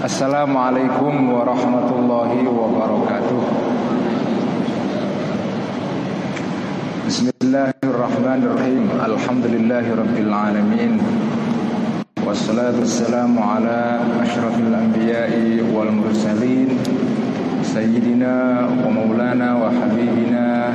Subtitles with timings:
[0.00, 3.40] Assalamualaikum warahmatullahi wabarakatuh
[7.04, 10.92] Bismillahirrahmanirrahim Alhamdulillahi rabbil alamin
[12.24, 16.80] Wassalatu wassalamu ala ashrafil anbiya'i wal mursalin
[17.60, 20.72] Sayyidina wa maulana wa habibina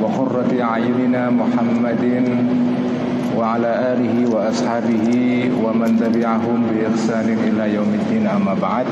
[0.00, 2.24] Wa khurrati a'yunina Muhammadin
[3.36, 3.60] Wa
[4.48, 8.88] ashabihi Wa man tabi'ahum bi ihsanin ila yaumiddin amma ba'd.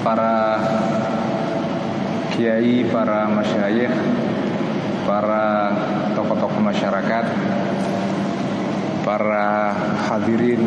[0.00, 0.56] Para
[2.32, 3.92] kiai, para masyayikh
[5.04, 5.76] Para
[6.16, 7.24] tokoh-tokoh masyarakat
[9.04, 9.76] Para
[10.08, 10.64] hadirin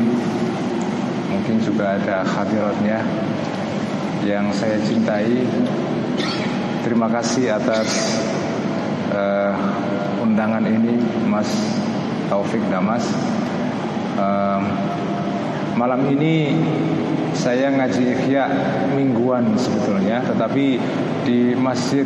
[1.34, 3.02] Mungkin juga ada hadiratnya
[4.22, 5.50] Yang saya cintai.
[6.86, 7.90] Terima kasih atas
[9.12, 9.54] uh,
[10.24, 10.96] undangan ini
[11.28, 11.50] Mas
[12.30, 13.04] Taufik Damas.
[14.18, 14.62] Uh,
[15.78, 16.58] Malam ini
[17.38, 18.50] saya ngaji ikhya
[18.98, 20.82] mingguan sebetulnya Tetapi
[21.22, 22.02] di Masjid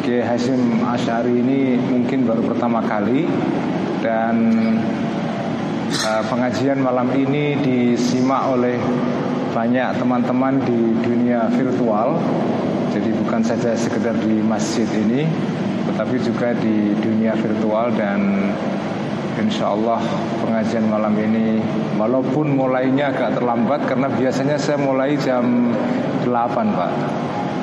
[0.00, 3.28] Kiai Hasim Asyari ini mungkin baru pertama kali.
[4.00, 4.36] Dan
[5.92, 8.80] uh, pengajian malam ini disimak oleh
[9.52, 12.16] banyak teman-teman di dunia virtual.
[12.96, 15.22] Jadi bukan saja sekedar di masjid ini
[15.86, 18.50] Tetapi juga di dunia virtual dan
[19.38, 20.02] Insya Allah
[20.42, 21.62] pengajian malam ini
[21.94, 25.70] Walaupun mulainya agak terlambat Karena biasanya saya mulai jam
[26.26, 26.30] 8
[26.74, 26.92] Pak.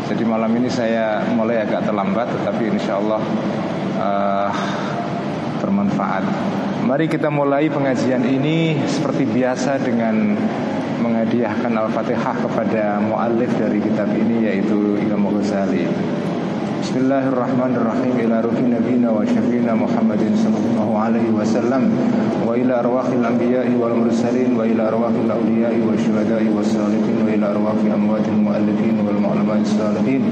[0.07, 3.21] Jadi malam ini saya mulai agak terlambat Tetapi insya Allah
[3.99, 4.49] uh,
[5.59, 6.23] Bermanfaat.
[6.87, 10.39] Mari kita mulai pengajian ini Seperti biasa dengan
[11.03, 15.85] Menghadiahkan Al-Fatihah kepada muallif dari kitab ini Yaitu Imam Ghazali
[16.87, 18.15] Bismillahirrahmanirrahim.
[18.15, 21.91] Ila ruhi nabiyina wa syafiina Muhammadin sallallahu alaihi wasallam.
[22.47, 24.55] Wa ila arwahil anbiya'i wal mursalin.
[24.55, 27.27] Wa ila arwahil awliya'i wa syuhada'i was salihin.
[27.27, 30.31] Wa ila arwahil amwatil muallifin wal mu'allimais salihin.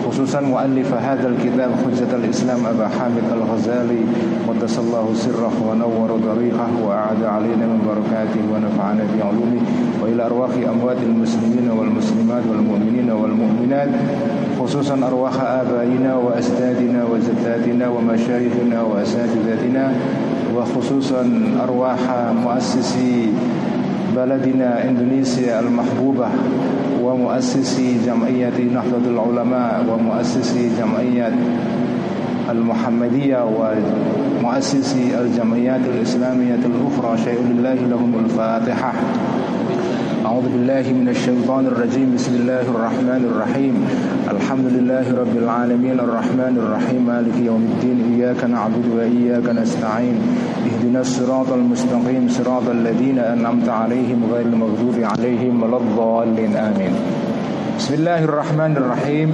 [0.00, 4.00] Khususan muallif hadzal kitab hujjatul islam Aba Hamid Al-Ghazali.
[4.48, 7.36] Qaddasallahu sirrah wa nawwara dariqah wa a'ada
[10.12, 13.88] إلى أرواح أموات المسلمين والمسلمات والمؤمنين والمؤمنات
[14.60, 19.92] خصوصا أرواح آبائنا وأجدادنا وجداتنا ومشايخنا وأساتذتنا
[20.56, 21.22] وخصوصا
[21.62, 21.98] أرواح
[22.44, 23.32] مؤسسي
[24.16, 26.28] بلدنا إندونيسيا المحبوبة
[27.02, 31.32] ومؤسسي جمعية نهضة العلماء ومؤسسي جمعية
[32.50, 38.92] المحمدية ومؤسسي الجمعيات الإسلامية الأخرى شيء لله لهم الفاتحة.
[40.26, 42.14] أعوذ بالله من الشيطان الرجيم.
[42.14, 43.74] بسم الله الرحمن الرحيم.
[44.30, 46.00] الحمد لله رب العالمين.
[46.00, 47.06] الرحمن الرحيم.
[47.06, 47.98] مالك يوم الدين.
[48.14, 50.16] إياك نعبد وإياك نستعين.
[50.66, 52.28] اهدنا الصراط المستقيم.
[52.28, 56.56] صراط الذين أنعمت عليهم غير المغضوب عليهم ولا الضالين.
[56.56, 56.94] آمين.
[57.78, 59.30] بسم الله الرحمن الرحيم.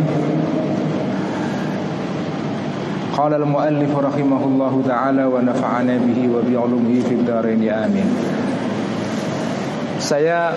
[3.17, 7.69] قال المؤلف رحمه الله تعالى ونفعنا به وبعلومه في الدارين.
[7.69, 8.09] آمين.
[9.99, 10.55] Saya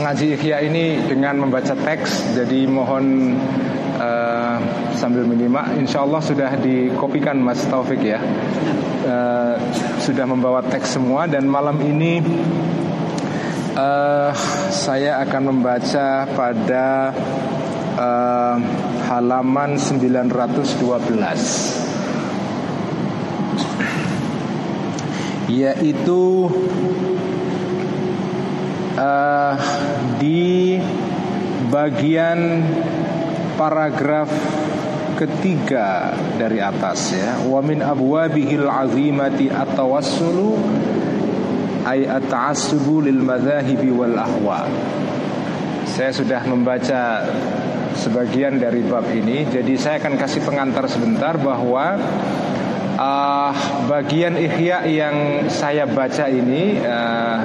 [0.00, 3.36] ngaji ikhya ini dengan membaca teks Jadi mohon
[4.00, 4.56] uh,
[4.96, 8.16] sambil menyimak Insya Allah sudah dikopikan Mas Taufik ya.
[9.04, 9.60] Uh,
[10.00, 12.24] Sudah membawa teks semua Dan malam ini
[13.76, 14.32] uh,
[14.72, 17.12] Saya akan membaca pada
[18.00, 18.56] uh,
[19.12, 20.32] halaman 912
[25.44, 26.48] Yaitu
[28.98, 29.54] uh,
[30.18, 30.78] di
[31.70, 32.62] bagian
[33.54, 34.30] paragraf
[35.14, 37.38] ketiga dari atas ya.
[37.46, 40.58] Wa min abwabihil azimati at-tawassulu
[41.86, 44.66] ay at-ta'assubu lil madhahibi wal ahwa.
[45.84, 47.22] Saya sudah membaca
[47.94, 51.94] sebagian dari bab ini jadi saya akan kasih pengantar sebentar bahwa
[52.98, 53.54] uh,
[53.86, 57.38] bagian ihya yang saya baca ini uh,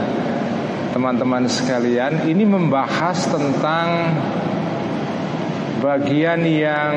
[0.89, 3.87] teman-teman sekalian ini membahas tentang
[5.79, 6.93] bagian yang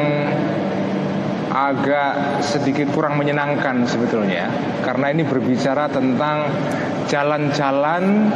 [1.52, 4.48] agak sedikit kurang menyenangkan sebetulnya.
[4.80, 6.48] Karena ini berbicara tentang
[7.12, 8.32] jalan-jalan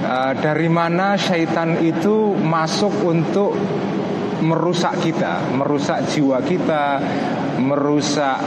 [0.00, 3.52] uh, dari mana syaitan itu masuk untuk
[4.40, 7.00] merusak kita, merusak jiwa kita,
[7.60, 8.40] merusak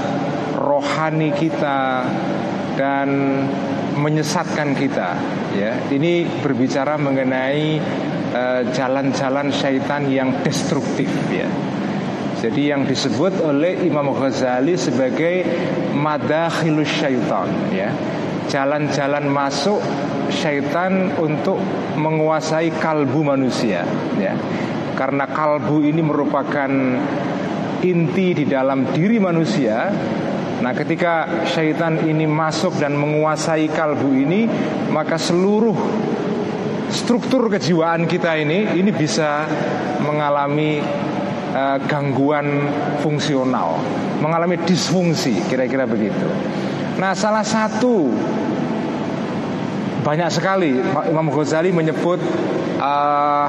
[0.58, 2.06] rohani kita
[2.78, 3.10] dan
[3.98, 5.18] menyesatkan kita
[5.58, 5.74] ya.
[5.90, 7.82] Ini berbicara mengenai
[8.72, 11.50] jalan-jalan uh, syaitan yang destruktif ya.
[12.38, 15.42] Jadi yang disebut oleh Imam Ghazali sebagai
[15.98, 17.90] madakhilus syaitan ya.
[18.48, 19.82] Jalan-jalan masuk
[20.30, 21.58] syaitan untuk
[21.98, 23.82] menguasai kalbu manusia
[24.22, 24.38] ya.
[24.94, 26.70] Karena kalbu ini merupakan
[27.82, 29.90] inti di dalam diri manusia
[30.68, 34.52] Nah ketika syaitan ini masuk dan menguasai kalbu ini
[34.92, 35.72] Maka seluruh
[36.92, 39.48] struktur kejiwaan kita ini Ini bisa
[40.04, 40.84] mengalami
[41.56, 42.68] uh, gangguan
[43.00, 43.80] fungsional
[44.20, 46.28] Mengalami disfungsi kira-kira begitu.
[47.00, 48.12] Nah salah satu
[50.04, 52.20] banyak sekali Imam Ghazali menyebut
[52.76, 53.48] uh,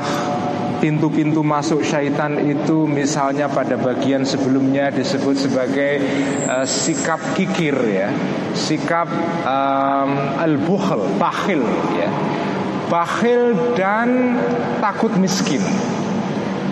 [0.79, 6.03] pintu-pintu masuk syaitan itu misalnya pada bagian sebelumnya disebut sebagai
[6.47, 8.11] uh, sikap kikir ya.
[8.55, 9.07] Sikap
[9.45, 11.63] um, al-bukhl bakhil
[11.99, 12.11] ya.
[12.89, 14.41] Bakhil dan
[14.81, 15.61] takut miskin.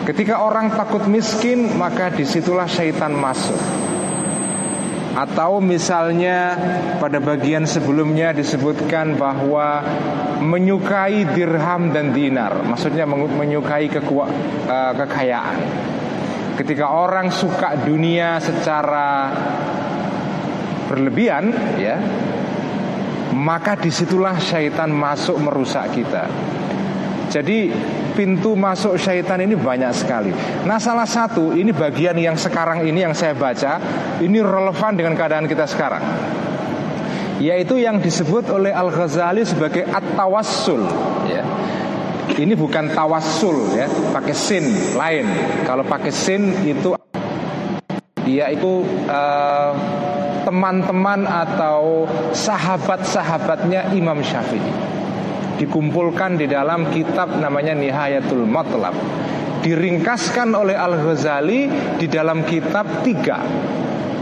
[0.07, 3.59] Ketika orang takut miskin maka di situlah syaitan masuk
[5.17, 6.53] atau misalnya
[7.01, 9.81] pada bagian sebelumnya disebutkan bahwa
[10.45, 14.29] menyukai dirham dan dinar, maksudnya menyukai kekua,
[14.69, 15.59] uh, kekayaan.
[16.61, 19.33] Ketika orang suka dunia secara
[20.93, 21.49] berlebihan,
[21.81, 21.97] ya,
[23.33, 26.29] maka di situlah syaitan masuk merusak kita.
[27.37, 27.69] Jadi
[28.17, 30.33] pintu masuk syaitan ini banyak sekali.
[30.65, 33.77] Nah salah satu ini bagian yang sekarang ini yang saya baca
[34.25, 36.01] ini relevan dengan keadaan kita sekarang.
[37.37, 40.81] Yaitu yang disebut oleh Al Ghazali sebagai at-tawassul.
[41.29, 41.45] Ya.
[42.41, 43.85] Ini bukan tawassul ya,
[44.17, 45.29] pakai sin lain.
[45.69, 46.97] Kalau pakai sin itu
[48.25, 48.81] dia itu
[49.13, 49.77] uh,
[50.49, 54.96] teman-teman atau sahabat-sahabatnya Imam Syafi'i
[55.57, 58.95] dikumpulkan di dalam kitab namanya Nihayatul Matlab.
[59.65, 61.61] Diringkaskan oleh Al-Ghazali
[61.99, 63.43] di dalam kitab tiga.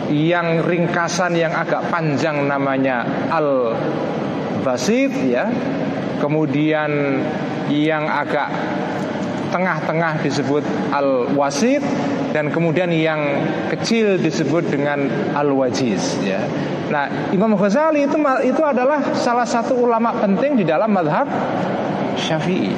[0.08, 5.50] Yang ringkasan yang agak panjang namanya Al-Basit ya.
[6.22, 7.20] Kemudian
[7.68, 8.48] yang agak
[9.54, 11.78] tengah-tengah disebut al-wasid
[12.34, 15.06] dan kemudian yang kecil disebut dengan
[15.38, 16.42] al-wajiz ya.
[16.90, 21.30] Nah, Imam Ghazali itu itu adalah salah satu ulama penting di dalam madhab
[22.18, 22.74] Syafi'i.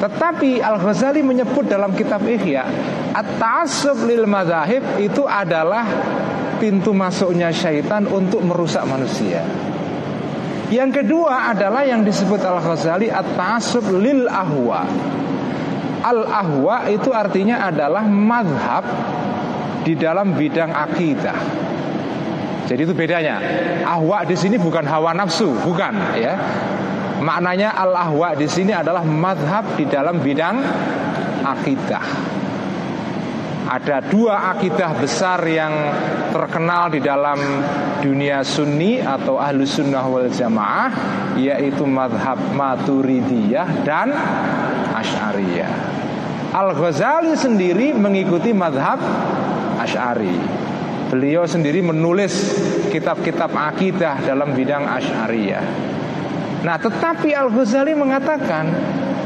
[0.00, 2.66] Tetapi Al-Ghazali menyebut dalam kitab Ihya
[3.14, 5.86] At-ta'assub lil madhahib itu adalah
[6.58, 9.46] pintu masuknya syaitan untuk merusak manusia
[10.74, 14.82] Yang kedua adalah yang disebut Al-Ghazali At-ta'assub lil ahwa
[16.02, 18.84] Al-ahwa itu artinya adalah madhab
[19.86, 21.38] di dalam bidang akidah.
[22.66, 23.36] Jadi itu bedanya.
[23.86, 26.34] Ahwa di sini bukan hawa nafsu, bukan ya.
[27.22, 30.58] Maknanya al-ahwa di sini adalah madhab di dalam bidang
[31.46, 32.02] akidah.
[33.72, 35.72] Ada dua akidah besar yang
[36.28, 37.40] terkenal di dalam
[38.04, 40.92] dunia sunni atau ahlu sunnah wal jamaah
[41.40, 44.12] Yaitu madhab maturidiyah dan
[44.92, 45.72] asyariyah.
[46.52, 49.00] Al-Ghazali sendiri mengikuti madhab
[49.80, 50.36] asyari.
[51.08, 52.52] Beliau sendiri menulis
[52.92, 55.64] kitab-kitab akidah dalam bidang asyariyah.
[56.60, 58.68] Nah tetapi Al-Ghazali mengatakan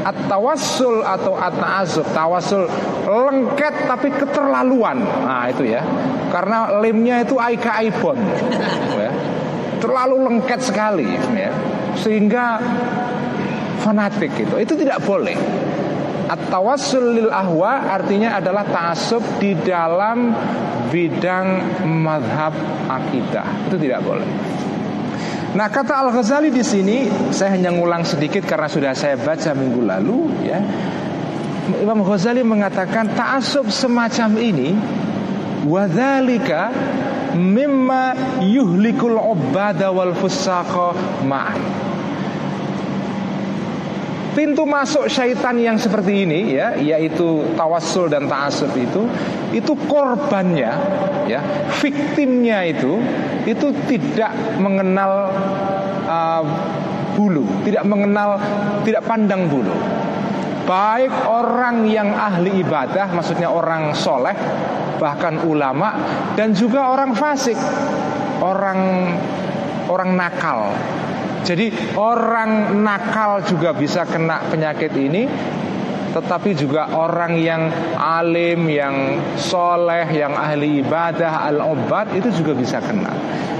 [0.07, 2.63] At-tawassul atau at-ta'azub Tawassul
[3.03, 5.03] lengket tapi keterlaluan.
[5.03, 5.83] Nah itu ya.
[6.31, 8.15] Karena lemnya itu aika aibon.
[8.95, 9.11] Ya.
[9.83, 11.51] Terlalu lengket sekali ya.
[11.99, 12.55] Sehingga
[13.83, 14.55] fanatik gitu.
[14.55, 15.35] Itu tidak boleh.
[16.27, 20.31] At-tawassul lil ahwa artinya adalah ta'asub di dalam
[20.87, 21.47] bidang
[21.83, 22.55] madhab
[22.87, 23.47] akidah.
[23.67, 24.27] Itu tidak boleh
[25.55, 29.81] Nah kata Al Ghazali di sini saya hanya ngulang sedikit karena sudah saya baca minggu
[29.85, 30.59] lalu ya.
[31.67, 34.69] Imam Ghazali mengatakan ta'asub semacam ini
[35.67, 36.71] wadzalika
[37.35, 40.95] mimma yuhlikul ubada wal fusaqa
[41.27, 41.59] ma'an
[44.37, 49.09] pintu masuk syaitan yang seperti ini ya yaitu tawassul dan ta'asub itu
[49.49, 50.77] itu korbannya
[51.25, 51.41] ya
[51.81, 53.01] victimnya itu
[53.49, 54.29] itu tidak
[54.61, 55.33] mengenal
[56.05, 56.45] uh,
[57.17, 58.37] bulu tidak mengenal
[58.85, 59.73] tidak pandang bulu.
[60.67, 64.35] Baik orang yang ahli ibadah maksudnya orang soleh
[65.01, 65.97] bahkan ulama
[66.37, 67.55] dan juga orang fasik
[68.43, 69.09] orang
[69.87, 70.75] orang nakal
[71.47, 75.23] jadi orang nakal juga bisa kena penyakit ini
[76.17, 83.13] tetapi juga orang yang alim, yang soleh, yang ahli ibadah, al-obat itu juga bisa kena.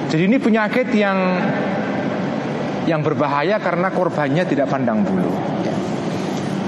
[0.10, 1.38] Jadi ini penyakit yang
[2.90, 5.30] yang berbahaya karena korbannya tidak pandang bulu.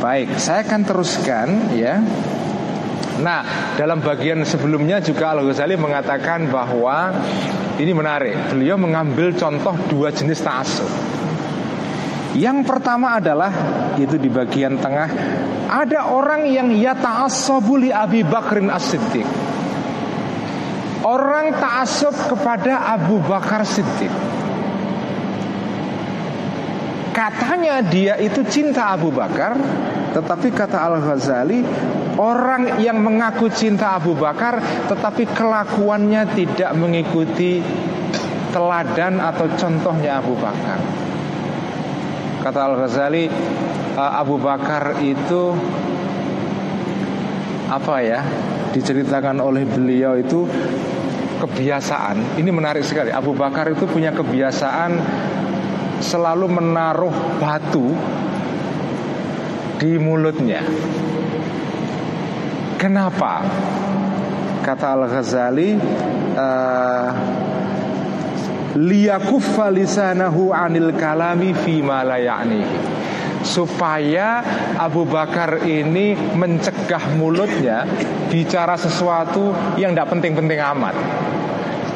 [0.03, 1.97] Baik, saya akan teruskan ya.
[3.19, 7.11] Nah, dalam bagian sebelumnya juga Al-Ghazali mengatakan bahwa
[7.75, 8.51] ini menarik.
[8.55, 10.87] Beliau mengambil contoh dua jenis ta'assub.
[12.39, 13.51] Yang pertama adalah
[13.97, 15.09] itu di bagian tengah
[15.67, 19.27] ada orang yang ya ta'assabu li Abi Bakrin As-Siddiq.
[21.03, 24.11] Orang ta'assub kepada Abu Bakar Siddiq.
[27.09, 29.57] Katanya dia itu cinta Abu Bakar,
[30.13, 31.61] tetapi kata Al-Ghazali
[32.19, 34.59] Orang yang mengaku cinta Abu Bakar
[34.91, 37.63] Tetapi kelakuannya tidak mengikuti
[38.51, 40.81] Teladan atau contohnya Abu Bakar.
[42.43, 43.29] Kata Al-Ghazali
[43.95, 45.55] eh, Abu Bakar itu
[47.71, 48.19] Apa ya
[48.75, 50.43] Diceritakan oleh beliau itu
[51.39, 52.35] Kebiasaan.
[52.35, 53.15] Ini menarik sekali.
[53.15, 54.91] Abu Bakar itu punya kebiasaan
[55.99, 57.95] Selalu menaruh batu
[59.79, 60.63] Di mulutnya
[62.79, 63.43] Kenapa?
[64.63, 65.75] Kata Al-Ghazali
[66.39, 67.09] uh,
[68.79, 72.07] liyakuffa lisanahu anil kalami fi ma
[73.43, 74.43] supaya
[74.79, 77.87] Abu Bakar ini mencegah mulutnya
[78.27, 80.95] bicara sesuatu yang tidak penting-penting amat.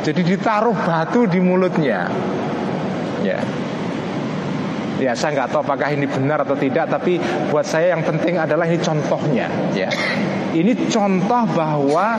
[0.04, 2.12] Jadi ditaruh batu di mulutnya.
[3.24, 3.40] Ya.
[5.04, 7.20] Ya saya nggak tahu apakah ini benar atau tidak Tapi
[7.52, 9.52] buat saya yang penting adalah ini contohnya.
[9.76, 9.92] Ya.
[10.56, 12.16] Ini contoh bahwa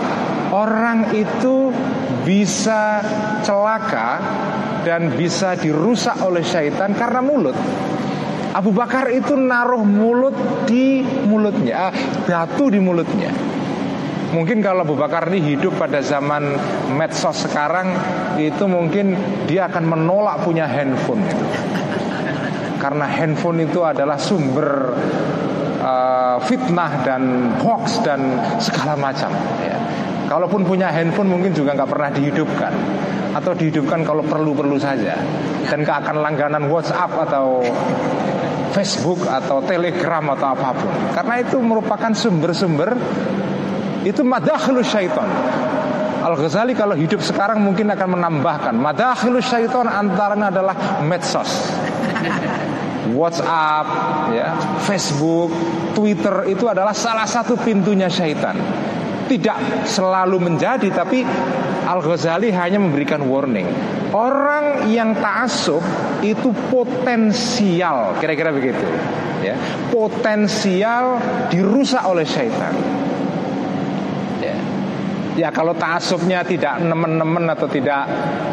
[0.52, 1.72] orang itu
[2.28, 3.00] bisa
[3.40, 4.20] celaka
[4.84, 7.56] dan bisa dirusak oleh syaitan karena mulut.
[8.54, 11.90] Abu Bakar itu naruh mulut di mulutnya
[12.26, 13.30] Batu di mulutnya.
[14.34, 16.58] Mungkin kalau Abu Bakar ini hidup pada zaman
[16.98, 17.94] medsos sekarang
[18.34, 19.14] Itu mungkin
[19.46, 21.22] dia akan menolak punya handphone
[22.84, 24.92] karena handphone itu adalah sumber
[25.80, 29.32] uh, fitnah dan hoax dan segala macam.
[29.64, 29.80] Ya.
[30.28, 32.72] Kalaupun punya handphone mungkin juga nggak pernah dihidupkan
[33.32, 35.16] atau dihidupkan kalau perlu-perlu saja
[35.66, 37.64] dan gak akan langganan WhatsApp atau
[38.70, 40.92] Facebook atau Telegram atau apa pun.
[41.16, 42.94] Karena itu merupakan sumber-sumber
[44.04, 45.26] itu madakhlu syaitan.
[46.24, 51.72] Al-Ghazali kalau hidup sekarang mungkin akan menambahkan madakhlu syaitan antaranya adalah medsos.
[53.12, 53.86] WhatsApp,
[54.32, 55.52] ya, Facebook,
[55.92, 58.56] Twitter itu adalah salah satu pintunya syaitan.
[59.24, 61.24] Tidak selalu menjadi, tapi
[61.84, 63.68] Al Ghazali hanya memberikan warning.
[64.14, 65.84] Orang yang ta'asub
[66.24, 68.86] itu potensial, kira-kira begitu,
[69.44, 69.58] ya,
[69.92, 71.20] potensial
[71.52, 72.72] dirusak oleh syaitan.
[75.34, 78.06] Ya kalau ta'asubnya tidak nemen-nemen atau tidak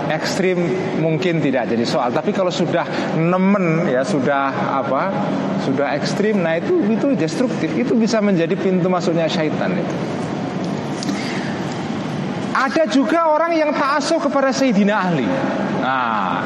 [0.10, 0.58] ekstrim
[0.98, 2.10] mungkin tidak jadi soal.
[2.10, 4.50] Tapi kalau sudah nemen ya sudah
[4.82, 5.14] apa
[5.62, 7.70] sudah ekstrim, nah itu itu destruktif.
[7.78, 9.96] Itu bisa menjadi pintu masuknya syaitan itu.
[12.52, 15.26] Ada juga orang yang ta'asub kepada Sayyidina ahli.
[15.82, 16.44] Nah,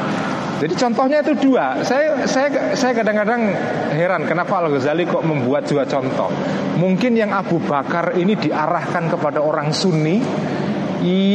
[0.56, 1.84] jadi contohnya itu dua.
[1.84, 3.52] Saya saya saya kadang-kadang
[3.92, 6.32] heran kenapa Al Ghazali kok membuat dua contoh.
[6.80, 10.20] Mungkin yang Abu Bakar ini diarahkan kepada orang Sunni,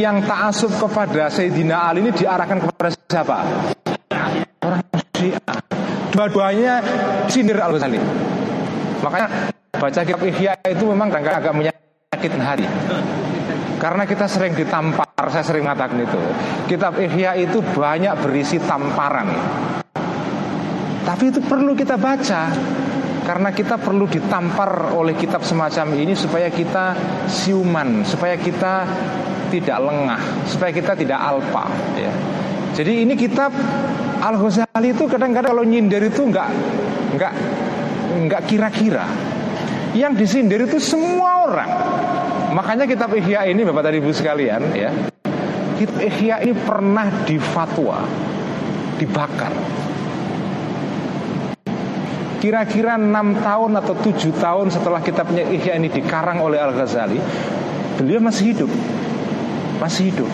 [0.02, 3.38] yang taasub kepada Sayyidina Ali ini diarahkan kepada siapa?
[4.66, 4.82] Orang
[5.14, 5.58] Syiah.
[6.10, 6.74] Dua-duanya
[7.30, 7.98] sindir Al Ghazali.
[9.06, 9.28] Makanya
[9.78, 12.66] baca kitab Ihya itu memang agak agak menyakitkan hati.
[13.78, 16.18] Karena kita sering ditampar, saya sering mengatakan itu.
[16.66, 19.28] Kitab Ihya itu banyak berisi tamparan.
[21.02, 22.42] Tapi itu perlu kita baca
[23.22, 26.94] karena kita perlu ditampar oleh kitab semacam ini supaya kita
[27.30, 28.86] siuman, supaya kita
[29.50, 31.70] tidak lengah, supaya kita tidak alpa.
[31.94, 32.12] Ya.
[32.72, 33.52] Jadi ini kitab
[34.22, 36.48] Al Ghazali itu kadang-kadang kalau nyindir itu nggak
[37.18, 37.34] nggak
[38.26, 39.04] nggak kira-kira.
[39.92, 41.70] Yang disindir itu semua orang.
[42.52, 44.92] Makanya kitab Ihya ini Bapak dan Ibu sekalian ya.
[45.80, 48.04] Kitab Ihya ini pernah difatwa
[49.00, 49.52] dibakar.
[52.44, 57.14] Kira-kira enam tahun atau tujuh tahun setelah kitabnya Ihya ini dikarang oleh Al-Ghazali
[57.94, 58.70] Beliau masih hidup
[59.78, 60.26] Masih hidup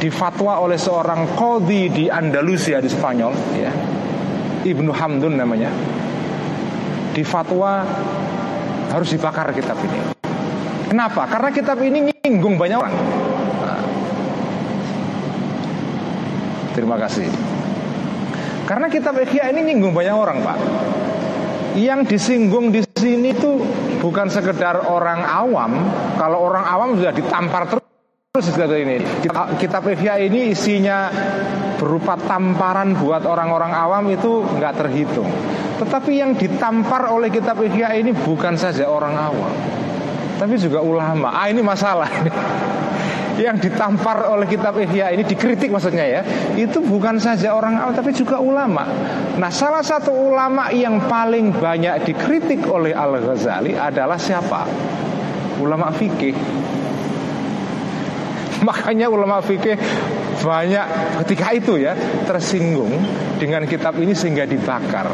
[0.00, 3.68] Difatwa oleh seorang kodi di Andalusia di Spanyol ya.
[4.64, 5.68] Ibnu Hamdun namanya
[7.12, 7.84] Difatwa
[8.88, 10.19] harus dibakar kitab ini
[10.90, 11.22] Kenapa?
[11.30, 12.94] Karena kitab ini nyinggung banyak orang.
[16.74, 17.30] Terima kasih.
[18.66, 20.58] Karena kitab Ikhya ini nyinggung banyak orang, Pak.
[21.78, 23.62] Yang disinggung di sini itu
[24.02, 25.78] bukan sekedar orang awam.
[26.18, 27.86] Kalau orang awam sudah ditampar terus
[28.34, 28.98] terus ini.
[29.22, 31.06] Kitab, kitab Ikhya ini isinya
[31.78, 35.30] berupa tamparan buat orang-orang awam itu nggak terhitung.
[35.78, 39.54] Tetapi yang ditampar oleh kitab Ikhya ini bukan saja orang awam
[40.40, 41.36] tapi juga ulama.
[41.36, 42.08] Ah ini masalah.
[43.40, 46.20] yang ditampar oleh kitab Ihya ini dikritik maksudnya ya.
[46.56, 48.88] Itu bukan saja orang awam tapi juga ulama.
[49.36, 54.64] Nah salah satu ulama yang paling banyak dikritik oleh Al Ghazali adalah siapa?
[55.60, 56.36] Ulama fikih.
[58.68, 59.76] Makanya ulama fikih
[60.40, 60.86] banyak
[61.24, 61.92] ketika itu ya
[62.24, 62.96] tersinggung
[63.36, 65.08] dengan kitab ini sehingga dibakar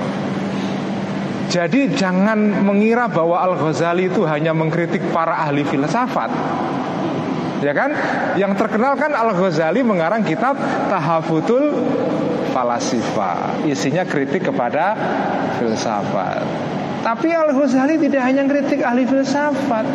[1.46, 6.30] jadi jangan mengira bahwa Al Ghazali itu hanya mengkritik para ahli filsafat.
[7.64, 7.90] Ya kan?
[8.36, 10.60] Yang terkenal kan Al-Ghazali mengarang kitab
[10.92, 11.72] Tahafutul
[12.52, 13.64] Falasifa.
[13.64, 14.92] Isinya kritik kepada
[15.56, 16.44] filsafat.
[17.00, 19.86] Tapi Al-Ghazali tidak hanya kritik ahli filsafat.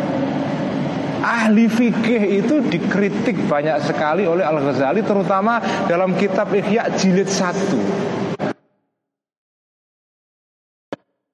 [1.22, 8.31] Ahli fikih itu dikritik banyak sekali oleh Al-Ghazali Terutama dalam kitab Ihya jilid 1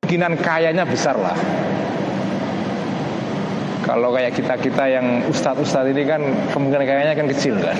[0.08, 1.36] Kemungkinan kayanya besar lah
[3.84, 6.20] kalau kayak kita-kita yang ustadz-ustadz ini kan
[6.52, 7.76] kemungkinan kayaknya kan kecil kan.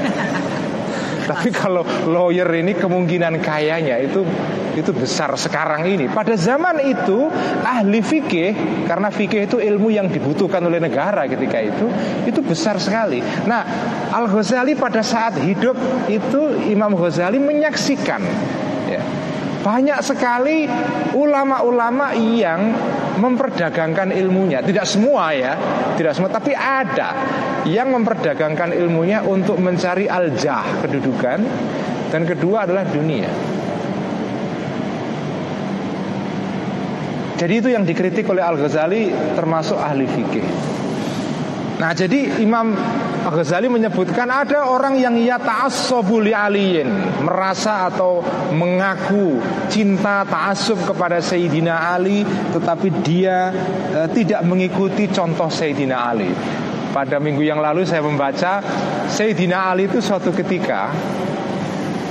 [1.33, 4.29] Tapi kalau lawyer ini kemungkinan kayanya itu
[4.77, 6.09] itu besar sekarang ini.
[6.09, 7.33] Pada zaman itu
[7.65, 11.89] ahli fikih karena fikih itu ilmu yang dibutuhkan oleh negara ketika itu
[12.29, 13.25] itu besar sekali.
[13.49, 13.65] Nah,
[14.13, 15.77] Al Ghazali pada saat hidup
[16.13, 18.37] itu Imam Ghazali menyaksikan ya,
[19.69, 20.65] banyak sekali
[21.13, 22.73] ulama-ulama yang
[23.21, 24.65] memperdagangkan ilmunya.
[24.65, 25.53] Tidak semua ya,
[25.93, 27.13] tidak semua, tapi ada
[27.69, 31.39] yang memperdagangkan ilmunya untuk mencari aljah kedudukan
[32.09, 33.29] dan kedua adalah dunia.
[37.37, 40.47] Jadi itu yang dikritik oleh Al Ghazali termasuk ahli fikih.
[41.79, 42.75] Nah jadi Imam
[43.29, 46.91] Ghazali menyebutkan ada orang yang ia ta'assobu aliyin
[47.23, 48.19] Merasa atau
[48.51, 49.39] mengaku
[49.71, 53.55] cinta ta'assub kepada Sayyidina Ali Tetapi dia
[53.95, 56.31] e, tidak mengikuti contoh Sayyidina Ali.
[56.91, 58.59] Pada minggu yang lalu saya membaca
[59.07, 60.91] Sayyidina Ali itu suatu ketika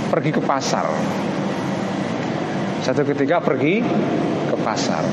[0.07, 0.87] pergi ke pasar.
[2.87, 3.83] Satu ketika pergi
[4.47, 5.03] ke pasar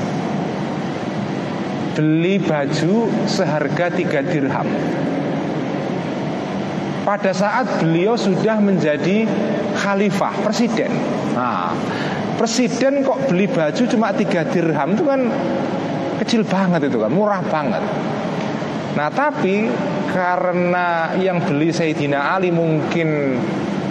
[1.95, 4.67] beli baju seharga tiga dirham.
[7.07, 9.23] Pada saat beliau sudah menjadi
[9.79, 10.91] khalifah presiden.
[11.33, 11.71] Nah
[12.35, 15.21] presiden kok beli baju cuma tiga dirham itu kan
[16.19, 17.81] kecil banget itu kan murah banget.
[18.95, 19.71] Nah tapi
[20.11, 23.39] karena yang beli Sayyidina Ali mungkin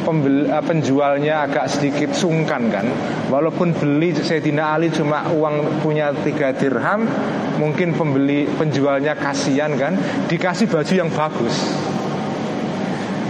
[0.04, 2.86] pembeli, eh, penjualnya agak sedikit sungkan kan?
[3.32, 7.08] Walaupun beli Sayyidina Ali cuma uang punya tiga dirham
[7.56, 9.96] Mungkin pembeli penjualnya kasihan kan?
[10.28, 11.56] Dikasih baju yang bagus.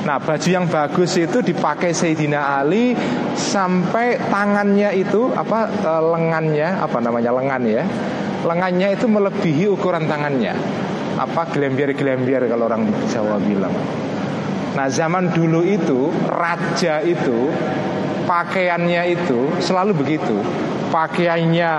[0.05, 2.93] Nah baju yang bagus itu dipakai Sayyidina Ali
[3.39, 7.85] Sampai tangannya itu apa eh, lengannya Apa namanya lengan ya?
[8.45, 10.53] Lengannya itu melebihi ukuran tangannya.
[11.17, 13.73] Apa gelembiar-gelembiar kalau orang Jawa bilang
[14.75, 17.47] Nah zaman dulu itu raja itu
[18.27, 20.35] pakaiannya itu selalu begitu.
[20.91, 21.71] Pakaiannya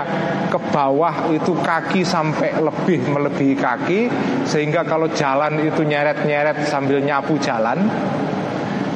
[0.48, 4.00] ke bawah itu kaki sampai lebih melebihi kaki
[4.48, 7.84] sehingga kalau jalan itu nyeret-nyeret sambil nyapu jalan.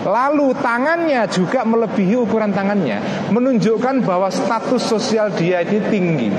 [0.00, 6.32] Lalu tangannya juga melebihi ukuran tangannya Menunjukkan bahwa status sosial dia ini tinggi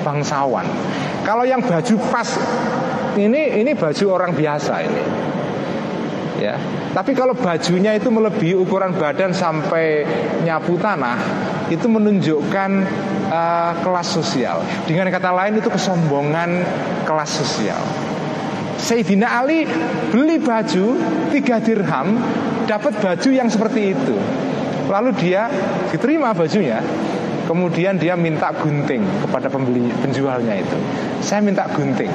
[0.00, 0.64] Bangsawan.
[1.20, 2.32] Kalau yang baju pas
[3.12, 5.31] Ini ini baju orang biasa ini
[6.42, 6.54] ya.
[6.90, 10.02] Tapi kalau bajunya itu melebihi ukuran badan sampai
[10.42, 11.18] nyapu tanah,
[11.70, 12.70] itu menunjukkan
[13.30, 14.66] uh, kelas sosial.
[14.84, 16.66] Dengan kata lain itu kesombongan
[17.06, 17.80] kelas sosial.
[18.82, 19.62] Sayyidina Ali
[20.10, 20.98] beli baju
[21.30, 22.18] tiga dirham,
[22.66, 24.16] dapat baju yang seperti itu.
[24.90, 25.46] Lalu dia
[25.94, 26.82] diterima bajunya,
[27.42, 30.78] Kemudian dia minta gunting kepada pembeli penjualnya itu.
[31.20, 32.08] Saya minta gunting.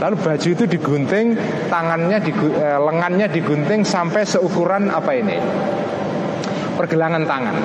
[0.00, 1.36] Lalu baju itu digunting,
[1.68, 5.36] tangannya di, eh, lengannya digunting sampai seukuran apa ini?
[6.80, 7.56] Pergelangan tangan.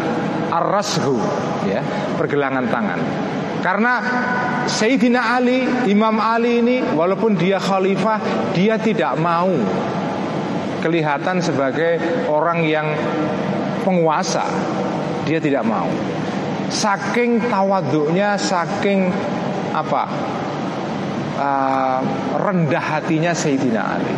[0.52, 1.16] Ar-rashu,
[1.64, 1.80] ya,
[2.20, 3.00] pergelangan tangan.
[3.64, 3.94] Karena
[4.68, 8.20] Sayyidina Ali, Imam Ali ini walaupun dia khalifah,
[8.54, 9.50] dia tidak mau
[10.86, 11.98] kelihatan sebagai
[12.30, 12.86] orang yang
[13.82, 14.46] penguasa.
[15.26, 15.90] Dia tidak mau.
[16.70, 19.10] Saking tawaduknya, saking
[19.74, 20.35] apa?
[21.38, 22.00] Uh,
[22.40, 24.14] rendah hatinya Sayyidina Ali.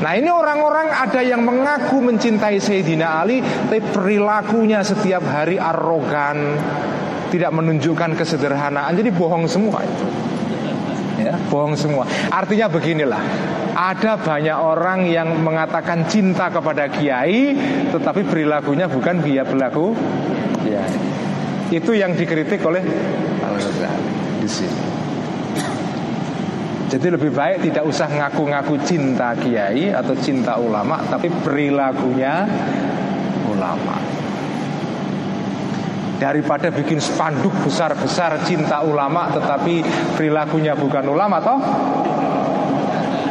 [0.00, 6.56] Nah ini orang-orang ada yang mengaku mencintai Sayyidina Ali Tapi perilakunya setiap hari arogan
[7.28, 10.06] Tidak menunjukkan kesederhanaan Jadi bohong semua itu
[11.20, 13.20] ya, Bohong semua Artinya beginilah
[13.76, 17.52] Ada banyak orang yang mengatakan cinta kepada kiai
[17.92, 19.92] Tetapi perilakunya bukan dia berlaku
[20.64, 20.80] ya.
[21.68, 22.80] Itu yang dikritik oleh
[23.44, 24.08] Al-Ghazali
[24.40, 24.89] di sini
[26.90, 32.50] Jadi lebih baik tidak usah ngaku-ngaku cinta kiai atau cinta ulama, tapi perilakunya
[33.46, 34.02] ulama.
[36.18, 39.86] Daripada bikin spanduk besar-besar cinta ulama tetapi
[40.18, 41.62] perilakunya bukan ulama toh?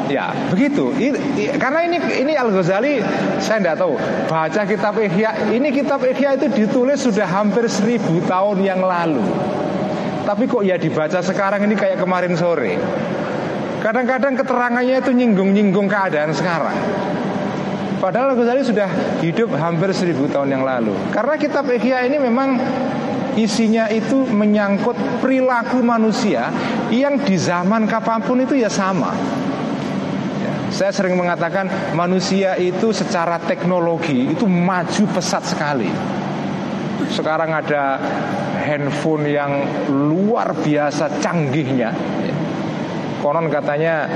[0.09, 0.89] Ya, begitu.
[0.97, 2.97] Ini, karena ini ini Al Ghazali
[3.37, 3.93] saya tidak tahu.
[4.25, 9.21] Baca kitab Ihya, ini kitab Ihya itu ditulis sudah hampir seribu tahun yang lalu.
[10.25, 12.81] Tapi kok ya dibaca sekarang ini kayak kemarin sore.
[13.79, 16.75] Kadang-kadang keterangannya itu nyinggung-nyinggung keadaan sekarang.
[17.99, 18.87] Padahal Al Ghazali sudah
[19.19, 20.95] hidup hampir seribu tahun yang lalu.
[21.11, 22.55] Karena kitab Ihya ini memang
[23.35, 26.47] isinya itu menyangkut perilaku manusia
[26.91, 29.11] yang di zaman kapan pun itu ya sama.
[30.69, 35.89] Saya sering mengatakan manusia itu secara teknologi itu maju pesat sekali.
[37.09, 37.97] Sekarang ada
[38.63, 41.91] handphone yang luar biasa canggihnya.
[43.19, 44.07] Konon katanya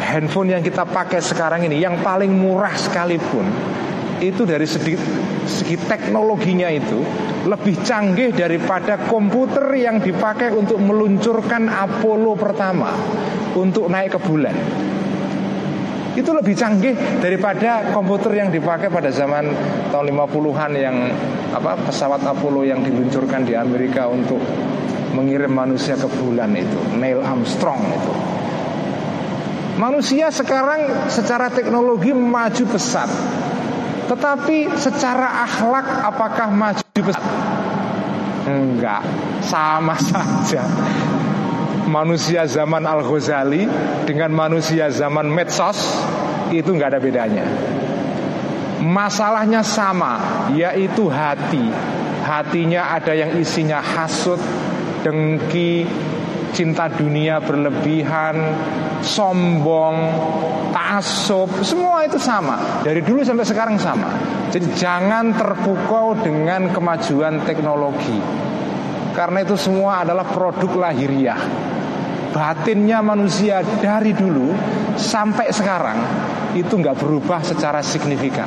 [0.00, 3.48] handphone yang kita pakai sekarang ini yang paling murah sekalipun
[4.20, 4.94] itu dari segi,
[5.48, 7.00] segi teknologinya itu
[7.48, 12.92] lebih canggih daripada komputer yang dipakai untuk meluncurkan Apollo pertama
[13.56, 14.52] untuk naik ke bulan.
[16.12, 19.48] Itu lebih canggih daripada komputer yang dipakai pada zaman
[19.88, 20.96] tahun 50-an yang
[21.56, 24.42] apa pesawat Apollo yang diluncurkan di Amerika untuk
[25.12, 28.12] mengirim manusia ke bulan itu, Neil Armstrong itu.
[29.80, 33.08] Manusia sekarang secara teknologi maju pesat.
[34.10, 37.24] Tetapi secara akhlak apakah maju pesat?
[38.50, 39.02] Enggak,
[39.46, 40.66] sama saja
[41.90, 43.66] manusia zaman Al-Ghazali
[44.06, 46.06] dengan manusia zaman medsos
[46.54, 47.46] itu nggak ada bedanya.
[48.80, 51.68] Masalahnya sama, yaitu hati.
[52.24, 54.38] Hatinya ada yang isinya hasut,
[55.00, 55.86] dengki,
[56.52, 58.36] cinta dunia berlebihan,
[59.00, 59.96] sombong,
[60.74, 62.82] taasub, semua itu sama.
[62.84, 64.10] Dari dulu sampai sekarang sama.
[64.50, 68.18] Jadi jangan terpukau dengan kemajuan teknologi.
[69.14, 71.70] Karena itu semua adalah produk lahiriah
[72.30, 74.54] batinnya manusia dari dulu
[74.94, 75.98] sampai sekarang
[76.54, 78.46] itu nggak berubah secara signifikan.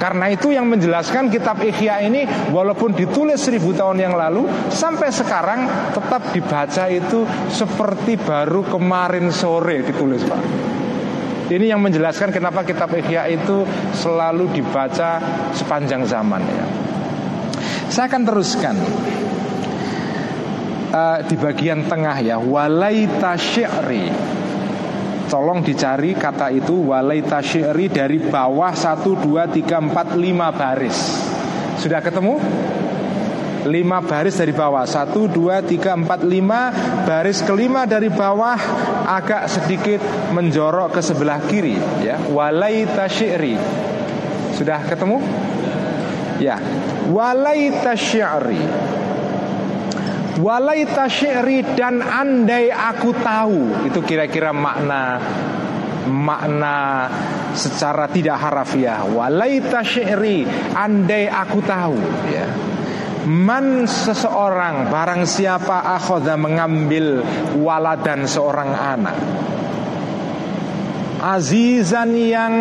[0.00, 5.68] Karena itu yang menjelaskan kitab Ikhya ini walaupun ditulis seribu tahun yang lalu sampai sekarang
[5.92, 10.40] tetap dibaca itu seperti baru kemarin sore ditulis Pak.
[11.52, 15.20] Ini yang menjelaskan kenapa kitab Ikhya itu selalu dibaca
[15.52, 16.64] sepanjang zaman ya.
[17.92, 18.76] Saya akan teruskan
[20.94, 24.08] uh, di bagian tengah ya walaita syi'ri
[25.30, 30.98] Tolong dicari kata itu walaita syi'ri dari bawah 1, 2, 3, 4, 5 baris.
[31.78, 32.34] Sudah ketemu?
[33.62, 34.82] 5 baris dari bawah.
[34.82, 38.58] 1, 2, 3, 4, 5 Baris kelima dari bawah
[39.06, 40.02] Agak sedikit
[40.34, 42.18] menjorok ke sebelah kiri ya.
[42.26, 43.54] Walaita syi'ri.
[44.58, 45.22] Sudah ketemu?
[46.42, 46.58] Ya.
[47.06, 48.90] Walaita syi'ri
[50.40, 53.84] Walai tasyiri dan andai aku tahu.
[53.92, 55.20] Itu kira-kira makna
[56.08, 57.06] Makna
[57.52, 59.04] secara tidak harafiah.
[59.04, 61.96] Walai tasyiri andai aku tahu.
[62.32, 62.48] Ya.
[63.28, 67.20] Man seseorang barang siapa akhoda mengambil
[67.60, 69.16] waladan seorang anak.
[71.20, 72.54] Azizan yang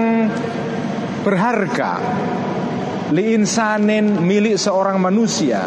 [1.23, 1.95] berharga.
[3.15, 5.63] Li insanin milik seorang manusia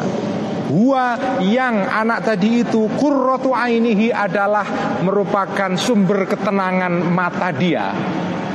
[0.72, 4.64] Huwa yang anak tadi itu kurrotu ainihi adalah
[5.04, 7.92] merupakan sumber ketenangan mata dia.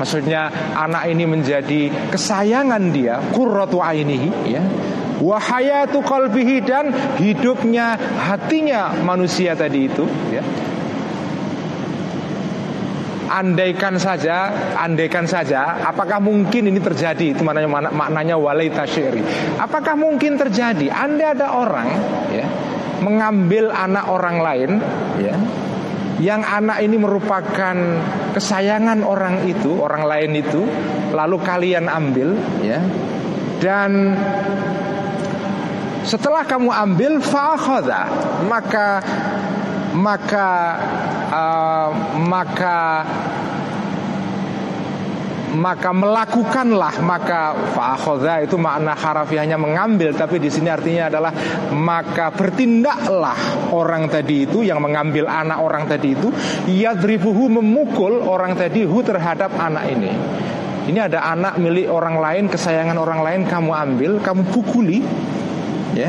[0.02, 4.62] Maksudnya anak ini menjadi kesayangan dia Kurrotu ainihi ya.
[5.18, 10.46] Wahayatu kalbihi dan hidupnya hatinya manusia tadi itu ya
[13.28, 17.36] andaikan saja, andaikan saja, apakah mungkin ini terjadi?
[17.36, 19.22] Itu maknanya maknanya walai tasyiri.
[19.60, 20.90] Apakah mungkin terjadi?
[20.90, 21.88] Anda ada orang
[22.34, 22.48] ya
[22.98, 24.72] mengambil anak orang lain
[25.22, 25.38] ya
[26.18, 27.78] yang anak ini merupakan
[28.34, 30.66] kesayangan orang itu, orang lain itu,
[31.14, 32.34] lalu kalian ambil
[32.66, 32.82] ya.
[33.62, 34.18] Dan
[36.06, 38.02] setelah kamu ambil fa'akhadha
[38.50, 39.02] maka
[39.98, 40.50] maka
[41.34, 41.90] uh,
[42.22, 42.78] maka
[45.58, 51.34] maka melakukanlah maka fa'akhadha itu makna harafiahnya mengambil tapi di sini artinya adalah
[51.74, 56.30] maka bertindaklah orang tadi itu yang mengambil anak orang tadi itu
[56.70, 60.14] yadribuhu memukul orang tadi hu terhadap anak ini.
[60.88, 65.04] Ini ada anak milik orang lain kesayangan orang lain kamu ambil kamu pukuli
[65.92, 66.08] ya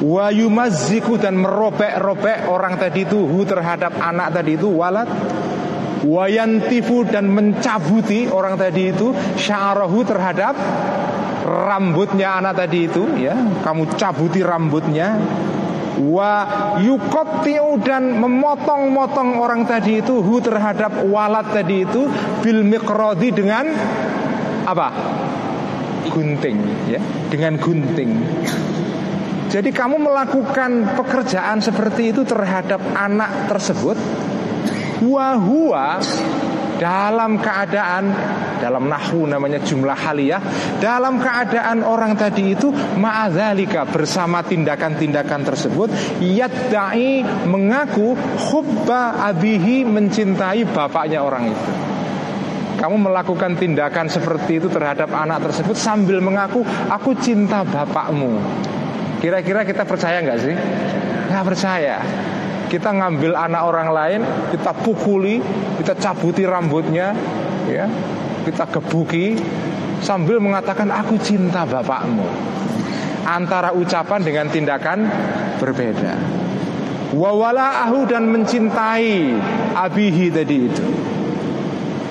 [0.00, 5.08] wa yumazziku dan merobek-robek orang tadi itu hu terhadap anak tadi itu walad.
[6.00, 10.56] Wayantifu dan mencabuti orang tadi itu sya'arahu terhadap
[11.44, 13.36] rambutnya anak tadi itu ya.
[13.60, 15.20] Kamu cabuti rambutnya.
[16.00, 16.32] Wa
[16.80, 22.08] yukotiu dan memotong-motong orang tadi itu hu terhadap walad tadi itu
[22.40, 23.68] bil mikrodi dengan
[24.64, 24.88] apa?
[26.08, 27.00] Gunting ya.
[27.28, 28.10] Dengan gunting
[29.50, 33.98] jadi kamu melakukan pekerjaan seperti itu terhadap anak tersebut?
[35.02, 35.98] Wahua
[36.78, 38.14] dalam keadaan
[38.62, 40.40] dalam nahu namanya jumlah haliyah
[40.78, 45.88] dalam keadaan orang tadi itu ma'adzalika bersama tindakan-tindakan tersebut
[46.22, 48.14] yadda'i mengaku
[48.54, 51.72] hubba abihi mencintai bapaknya orang itu.
[52.78, 58.40] Kamu melakukan tindakan seperti itu terhadap anak tersebut sambil mengaku aku cinta bapakmu
[59.20, 60.56] Kira-kira kita percaya nggak sih?
[61.28, 61.96] Nggak percaya.
[62.72, 65.44] Kita ngambil anak orang lain, kita pukuli,
[65.82, 67.12] kita cabuti rambutnya,
[67.68, 67.84] ya,
[68.48, 69.36] kita gebuki
[70.00, 72.24] sambil mengatakan aku cinta bapakmu.
[73.28, 75.04] Antara ucapan dengan tindakan
[75.60, 76.16] berbeda.
[77.12, 79.34] Wawala'ahu dan mencintai
[79.76, 80.84] abihi tadi itu.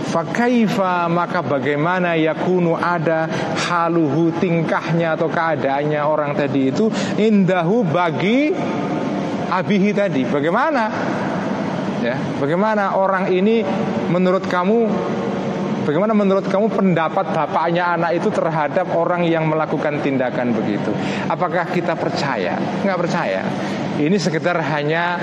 [0.09, 3.29] Fakaifa maka bagaimana yakunu ada
[3.69, 6.89] haluhu tingkahnya atau keadaannya orang tadi itu
[7.21, 8.49] indahu bagi
[9.49, 10.25] abihi tadi.
[10.25, 10.83] Bagaimana?
[11.99, 13.61] Ya, bagaimana orang ini
[14.09, 14.79] menurut kamu
[15.79, 20.93] Bagaimana menurut kamu pendapat bapaknya anak itu terhadap orang yang melakukan tindakan begitu?
[21.25, 22.61] Apakah kita percaya?
[22.85, 23.41] Enggak percaya.
[23.97, 25.17] Ini sekedar hanya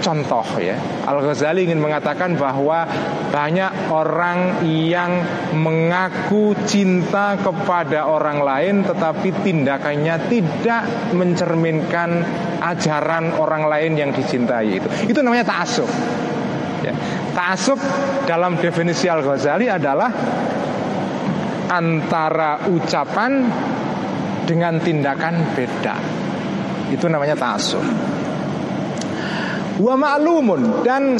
[0.00, 0.76] contoh ya.
[1.06, 2.88] Al Ghazali ingin mengatakan bahwa
[3.30, 5.22] banyak orang yang
[5.54, 10.82] mengaku cinta kepada orang lain tetapi tindakannya tidak
[11.14, 12.24] mencerminkan
[12.60, 14.88] ajaran orang lain yang dicintai itu.
[15.06, 15.88] Itu namanya ta'assub.
[16.80, 16.96] Ya.
[17.36, 17.78] Ta'assub
[18.24, 20.10] dalam definisi Al Ghazali adalah
[21.70, 23.46] antara ucapan
[24.48, 25.96] dengan tindakan beda.
[26.90, 28.19] Itu namanya ta'assub
[29.80, 30.84] wa ma'lumun.
[30.84, 31.16] Dan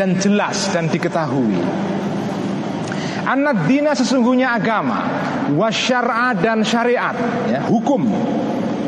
[0.00, 1.60] dan jelas dan diketahui.
[3.28, 5.04] Anak dina sesungguhnya agama.
[5.52, 7.12] Wasyar'a dan syariat.
[7.46, 8.08] Ya, Hukum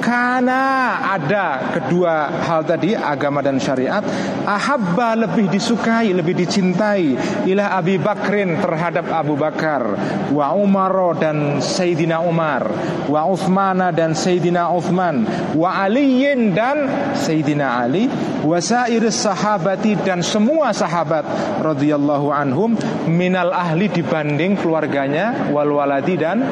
[0.03, 4.03] karena ada kedua hal tadi agama dan syariat
[4.43, 7.15] ahabba lebih disukai lebih dicintai
[7.47, 9.95] ilah Abi Bakrin terhadap Abu Bakar
[10.35, 12.67] wa Umar dan Sayyidina Umar
[13.07, 15.23] wa Uthmana dan Sayyidina Uthman
[15.55, 18.11] wa Aliyin dan Sayyidina Ali
[18.43, 21.23] wa sairis sahabati dan semua sahabat
[21.63, 22.75] radhiyallahu anhum
[23.07, 26.43] minal ahli dibanding keluarganya wal waladi dan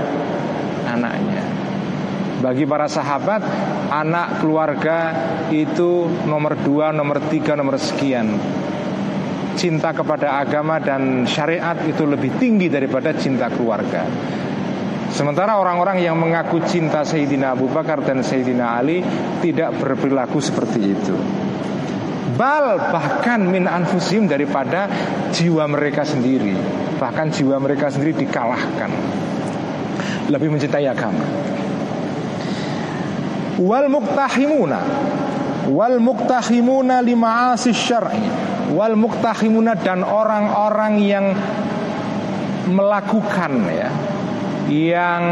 [0.86, 1.29] anaknya
[2.40, 3.44] bagi para sahabat
[3.90, 5.10] Anak keluarga
[5.50, 8.38] itu nomor dua, nomor tiga, nomor sekian.
[9.58, 14.06] Cinta kepada agama dan syariat itu lebih tinggi daripada cinta keluarga.
[15.10, 19.02] Sementara orang-orang yang mengaku cinta Sayyidina Abu Bakar dan Sayyidina Ali
[19.42, 21.18] Tidak berperilaku seperti itu.
[22.38, 24.86] Bal bahkan min anfusim daripada
[25.34, 26.54] jiwa mereka sendiri.
[26.94, 28.90] Bahkan jiwa mereka sendiri dikalahkan.
[30.30, 31.26] Lebih mencintai agama
[33.58, 34.80] wal muktahimuna
[35.70, 38.22] wal muktahimuna lima asis syar'i.
[38.70, 41.26] Wal muktahimuna dan orang-orang yang
[42.70, 43.90] melakukan ya.
[44.70, 45.22] Yang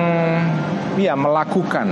[0.99, 1.89] ya melakukan.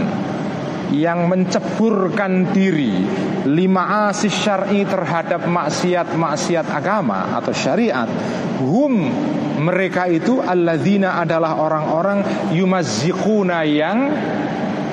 [0.91, 3.03] Yang menceburkan diri
[3.47, 8.07] lima asis syar'i terhadap maksiat-maksiat agama atau syariat.
[8.63, 9.11] Hum
[9.57, 13.99] mereka itu alladzina adalah orang-orang yumazzikuna yang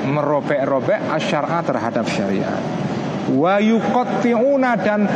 [0.05, 2.59] merobek-robek asyara terhadap syariat
[3.31, 5.07] wa yuqatti'una dan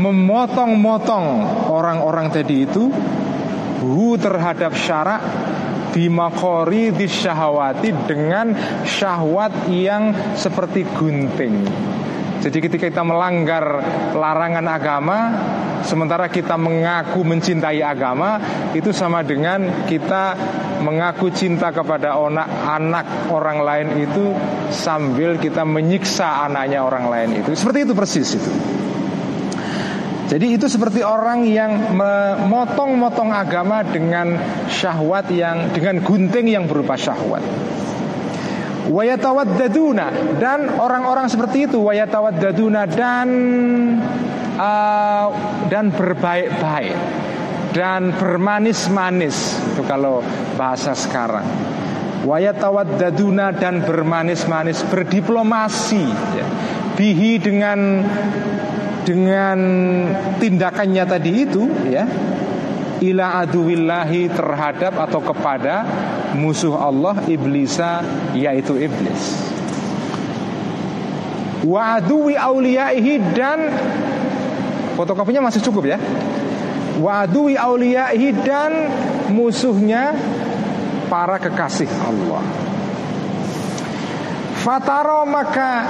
[0.00, 1.26] memotong-motong
[1.68, 2.88] orang-orang tadi itu
[3.80, 5.20] hu terhadap syarak
[5.90, 8.54] bimakori syahwati dengan
[8.86, 11.66] syahwat yang seperti gunting
[12.40, 13.84] jadi ketika kita melanggar
[14.16, 15.18] larangan agama
[15.80, 18.40] Sementara kita mengaku mencintai agama
[18.72, 20.36] Itu sama dengan kita
[20.80, 24.32] mengaku cinta kepada anak, anak orang lain itu
[24.72, 27.52] Sambil kita menyiksa anaknya orang lain itu.
[27.52, 28.52] Seperti itu persis itu.
[30.30, 34.38] Jadi itu seperti orang yang memotong-motong agama dengan
[34.70, 37.42] syahwat yang dengan gunting yang berupa syahwat
[38.90, 40.36] wayatawaddaduna.
[40.42, 43.28] Dan orang-orang seperti itu wayatawaddaduna dan
[44.58, 45.26] uh,
[45.70, 46.98] dan berbaik-baik.
[47.70, 49.54] Dan bermanis-manis.
[49.72, 50.26] Itu kalau
[50.58, 51.46] bahasa sekarang.
[52.26, 54.82] Wayatawaddaduna dan bermanis-manis.
[54.90, 56.04] Berdiplomasi.
[56.34, 56.46] Ya.
[56.98, 58.02] Bihi dengan
[59.06, 59.58] dengan
[60.42, 62.04] tindakannya tadi itu ya.
[63.00, 65.88] Ila aduwillahi terhadap atau kepada
[66.36, 68.04] musuh Allah iblisa
[68.36, 69.22] yaitu iblis.
[71.66, 73.68] Wa aduwi auliyaihi dan
[74.96, 75.98] fotokopinya masih cukup ya.
[77.00, 78.72] Wa aduwi auliyaihi dan
[79.32, 80.16] musuhnya
[81.12, 82.44] para kekasih Allah.
[84.60, 85.88] Fataro maka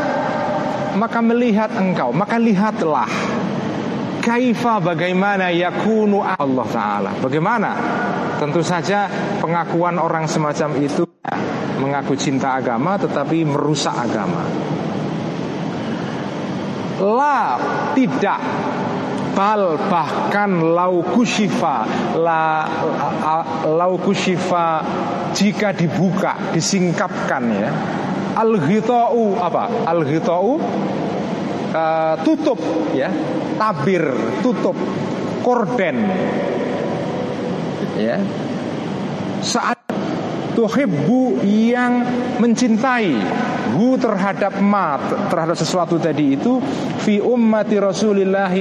[0.95, 3.07] maka melihat engkau maka lihatlah
[4.21, 7.11] kaifa bagaimana yakunu Allah taala.
[7.19, 7.73] Bagaimana?
[8.37, 9.09] Tentu saja
[9.41, 11.05] pengakuan orang semacam itu
[11.81, 14.45] mengaku cinta agama tetapi merusak agama.
[17.01, 17.57] La
[17.97, 18.41] tidak
[19.33, 21.89] bal bahkan lau kushifa
[22.21, 22.69] la
[23.65, 24.85] lau kushifa
[25.33, 27.71] jika dibuka disingkapkan ya
[28.37, 28.59] al
[29.41, 30.01] apa al
[31.73, 32.59] uh, tutup
[32.93, 33.11] ya.
[33.57, 34.05] Tabir
[34.41, 34.77] tutup.
[35.41, 35.97] Korden.
[37.97, 38.21] Ya.
[39.41, 39.81] Saat
[40.55, 42.05] tuhibbu yang
[42.37, 43.17] mencintai
[43.73, 44.99] hu terhadap ma
[45.31, 46.59] terhadap sesuatu tadi itu
[47.01, 48.53] fi ummati Rasulillah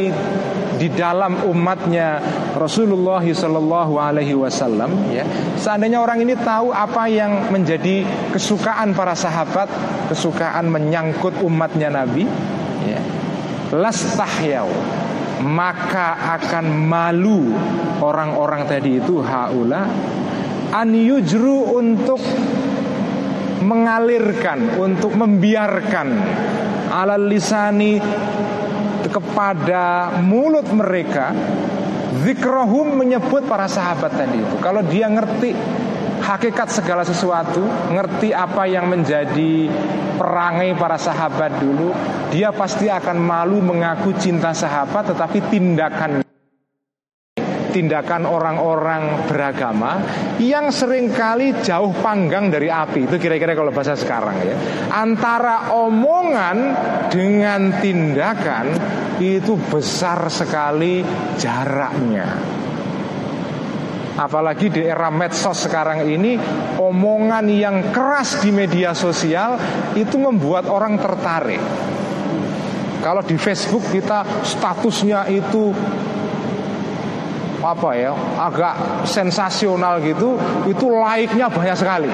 [0.80, 2.24] di dalam umatnya
[2.56, 5.28] Rasulullah Sallallahu Alaihi Wasallam ya.
[5.60, 9.68] Seandainya orang ini tahu apa yang menjadi kesukaan para sahabat
[10.08, 12.24] kesukaan menyangkut umatnya Nabi
[12.86, 13.02] ya.
[13.70, 14.70] Lastahyau
[15.40, 17.54] maka akan malu
[18.04, 19.88] orang-orang tadi itu haula
[20.76, 22.20] an yujru untuk
[23.64, 26.08] mengalirkan untuk membiarkan
[26.92, 28.00] alal lisani
[29.10, 31.32] kepada mulut mereka
[32.24, 34.56] zikrohum menyebut para sahabat tadi itu.
[34.60, 35.56] Kalau dia ngerti
[36.20, 39.72] hakikat segala sesuatu, ngerti apa yang menjadi
[40.20, 41.96] perangai para sahabat dulu,
[42.30, 46.22] dia pasti akan malu mengaku cinta sahabat tetapi tindakan
[47.70, 50.02] tindakan orang-orang beragama
[50.42, 53.06] yang sering kali jauh panggang dari api.
[53.06, 54.58] Itu kira-kira kalau bahasa sekarang ya.
[54.90, 56.58] Antara omongan
[57.14, 58.74] dengan tindakan
[59.22, 61.06] itu besar sekali
[61.38, 62.60] jaraknya
[64.20, 66.36] Apalagi di era medsos sekarang ini
[66.76, 69.56] Omongan yang keras di media sosial
[69.96, 71.64] Itu membuat orang tertarik.
[73.00, 75.72] Kalau di Facebook kita statusnya itu
[77.60, 82.12] apa ya agak sensasional gitu itu like-nya banyak sekali.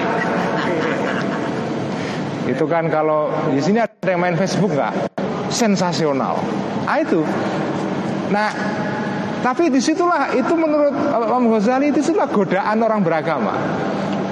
[2.46, 5.10] Itu kan kalau di sini ada yang main Facebook nggak?
[5.50, 6.38] Sensasional.
[6.86, 7.22] Ah itu.
[8.30, 8.50] Nah
[9.46, 13.54] tapi di situlah itu menurut Imam Ghazali itu di situlah godaan orang beragama.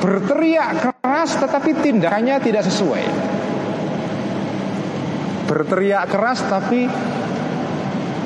[0.02, 3.06] Berteriak keras tetapi tindakannya tidak sesuai.
[5.46, 6.90] Berteriak keras tapi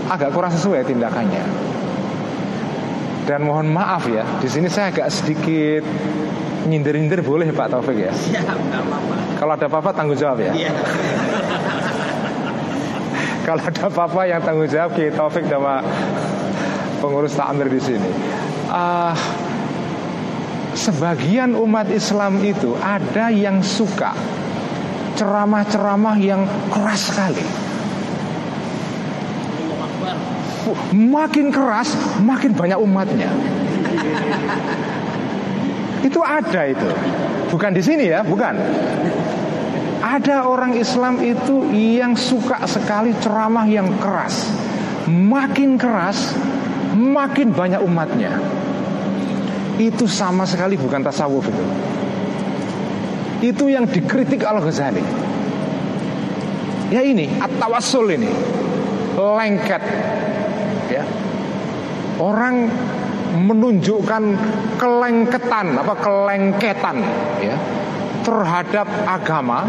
[0.08, 1.44] agak kurang sesuai tindakannya.
[3.28, 5.84] Dan mohon maaf ya, di sini saya agak sedikit
[6.64, 8.16] nyindir-nyindir boleh Pak Taufik ya?
[8.16, 8.96] Apa-apa.
[9.36, 10.56] Kalau ada apa-apa tanggung jawab ya.
[10.56, 10.72] Iya.
[13.44, 15.84] Kalau ada apa-apa yang tanggung jawab kita Taufik sama
[16.98, 18.10] pengurus takmir di sini.
[18.68, 19.14] Uh,
[20.78, 24.14] sebagian umat Islam itu ada yang suka
[25.18, 27.42] ceramah-ceramah yang keras sekali.
[30.94, 33.30] Makin keras, makin banyak umatnya.
[36.06, 36.88] itu ada itu.
[37.50, 38.54] Bukan di sini ya, bukan.
[39.98, 44.46] Ada orang Islam itu yang suka sekali ceramah yang keras.
[45.08, 46.36] Makin keras,
[46.98, 48.34] makin banyak umatnya.
[49.78, 51.64] Itu sama sekali bukan tasawuf itu.
[53.54, 55.04] Itu yang dikritik Al-Ghazali.
[56.90, 58.30] Ya ini, at-tawassul ini.
[59.14, 59.82] Lengket.
[60.90, 61.06] Ya.
[62.18, 62.66] Orang
[63.38, 64.22] menunjukkan
[64.80, 66.96] kelengketan apa kelengketan
[67.38, 67.54] ya
[68.24, 69.68] terhadap agama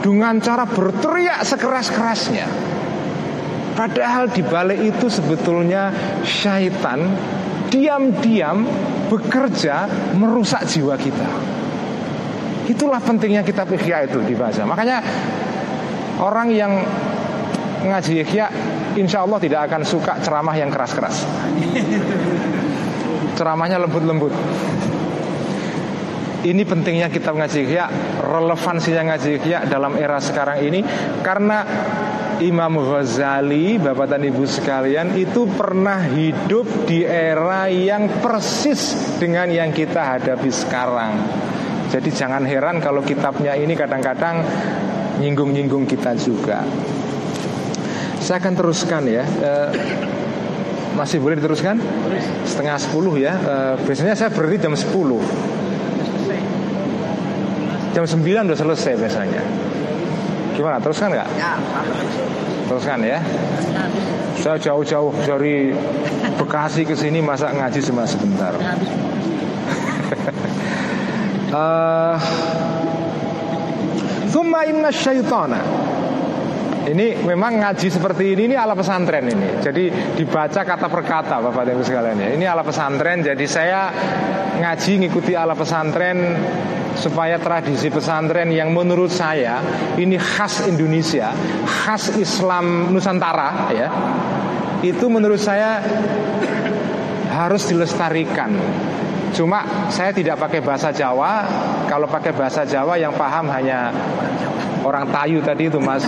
[0.00, 2.46] dengan cara berteriak sekeras-kerasnya
[3.72, 5.88] Padahal di balik itu sebetulnya
[6.28, 7.08] syaitan
[7.72, 8.68] diam-diam
[9.08, 11.28] bekerja merusak jiwa kita.
[12.68, 14.62] Itulah pentingnya kitab Ikhya itu dibaca.
[14.68, 14.98] Makanya
[16.20, 16.72] orang yang
[17.82, 18.46] ngaji Ikhya
[18.94, 21.24] insya Allah tidak akan suka ceramah yang keras-keras.
[23.40, 24.32] Ceramahnya lembut-lembut.
[26.42, 27.86] Ini pentingnya kitab ngaji Ikhya,
[28.20, 30.82] relevansinya ngaji Ikhya dalam era sekarang ini
[31.22, 31.62] karena
[32.40, 39.74] Imam Ghazali, Bapak dan Ibu sekalian, itu pernah hidup di era yang persis dengan yang
[39.74, 41.12] kita hadapi sekarang.
[41.92, 44.40] Jadi jangan heran kalau kitabnya ini kadang-kadang
[45.20, 46.64] nyinggung-nyinggung kita juga.
[48.22, 49.26] Saya akan teruskan ya.
[49.26, 49.52] E,
[50.96, 51.76] masih boleh diteruskan?
[52.48, 53.36] Setengah sepuluh ya.
[53.36, 53.54] E,
[53.84, 55.20] biasanya saya berhenti jam sepuluh.
[57.92, 59.71] Jam sembilan udah selesai biasanya.
[60.52, 60.76] Gimana?
[60.80, 61.28] Teruskan nggak?
[61.38, 61.52] Ya,
[62.68, 63.18] teruskan ya.
[64.42, 65.70] Saya jauh-jauh dari
[66.40, 68.52] Bekasi ke sini masa ngaji cuma sebentar.
[71.52, 72.16] uh,
[74.68, 75.60] inna syaitana
[76.92, 79.64] ini memang ngaji seperti ini ini ala pesantren ini.
[79.64, 82.28] Jadi dibaca kata per kata Bapak Ibu sekalian ya.
[82.36, 83.24] Ini ala pesantren.
[83.24, 83.88] Jadi saya
[84.60, 86.36] ngaji ngikuti ala pesantren
[86.92, 89.64] supaya tradisi pesantren yang menurut saya
[89.96, 91.32] ini khas Indonesia,
[91.64, 93.88] khas Islam Nusantara ya.
[94.84, 95.80] Itu menurut saya
[97.32, 98.52] harus dilestarikan.
[99.32, 101.48] Cuma saya tidak pakai bahasa Jawa.
[101.88, 103.88] Kalau pakai bahasa Jawa yang paham hanya
[104.84, 106.04] orang Tayu tadi itu Mas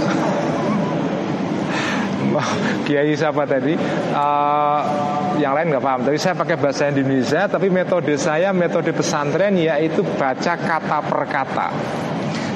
[2.86, 3.74] Kiai siapa tadi?
[4.12, 4.80] Uh,
[5.40, 6.00] Yang lain nggak paham.
[6.06, 11.68] Tapi saya pakai bahasa Indonesia Tapi metode saya metode pesantren Yaitu baca kata per kata.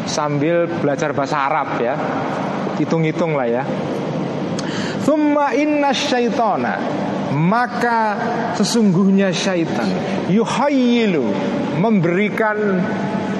[0.09, 1.95] Sambil belajar bahasa Arab ya.
[2.79, 3.63] Hitung-hitung lah ya.
[5.03, 6.77] Thumma inna syaitana
[7.29, 8.17] maka
[8.57, 9.89] sesungguhnya syaitan
[10.33, 11.29] yuhayyilu
[11.77, 12.81] memberikan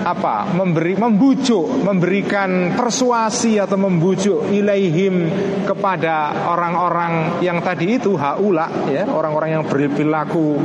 [0.09, 5.29] apa memberi membujuk memberikan persuasi atau membujuk ilaihim
[5.69, 10.57] kepada orang-orang yang tadi itu haula ya orang-orang yang berperilaku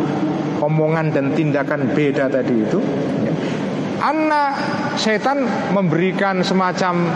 [0.63, 2.79] omongan dan tindakan beda tadi itu
[3.27, 3.33] ya.
[4.03, 4.43] Anna
[4.95, 7.07] setan memberikan semacam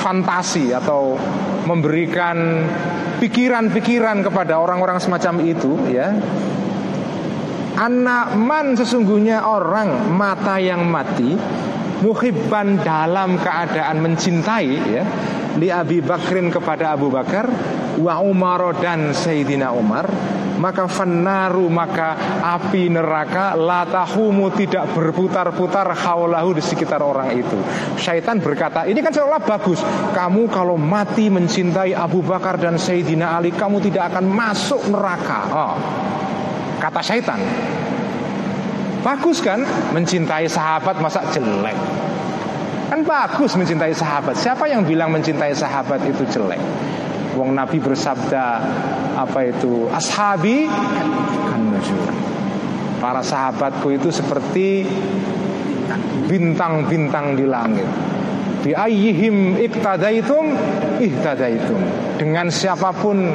[0.00, 1.16] fantasi atau
[1.64, 2.64] memberikan
[3.20, 6.14] pikiran-pikiran kepada orang-orang semacam itu ya
[7.78, 11.38] Anak man sesungguhnya orang mata yang mati
[12.02, 15.06] Muhibban dalam keadaan mencintai ya
[15.62, 17.46] Li Abi Bakrin kepada Abu Bakar
[18.02, 20.10] Wa Umar dan Sayyidina Umar
[20.58, 27.54] Maka fannaru maka api neraka Latahumu tidak berputar-putar Haulahu di sekitar orang itu.
[27.94, 29.78] Syaitan berkata ini kan seolah bagus.
[30.18, 35.40] Kamu kalau mati mencintai Abu Bakar dan Sayyidina Ali Kamu tidak akan masuk neraka.
[35.54, 35.76] Oh
[36.88, 37.40] kata syaitan.
[39.04, 39.60] Bagus kan
[39.92, 41.76] mencintai sahabat masa jelek?
[42.88, 44.34] Kan bagus mencintai sahabat.
[44.40, 46.58] Siapa yang bilang mencintai sahabat itu jelek?
[47.36, 48.44] Wong Nabi bersabda
[49.20, 51.60] apa itu ashabi kan
[52.98, 54.82] Para sahabatku itu seperti
[56.26, 57.86] bintang-bintang di langit.
[58.66, 60.50] Bi ayyihim iktadaitum
[60.98, 61.78] ihtadaitum.
[62.18, 63.30] Dengan siapa pun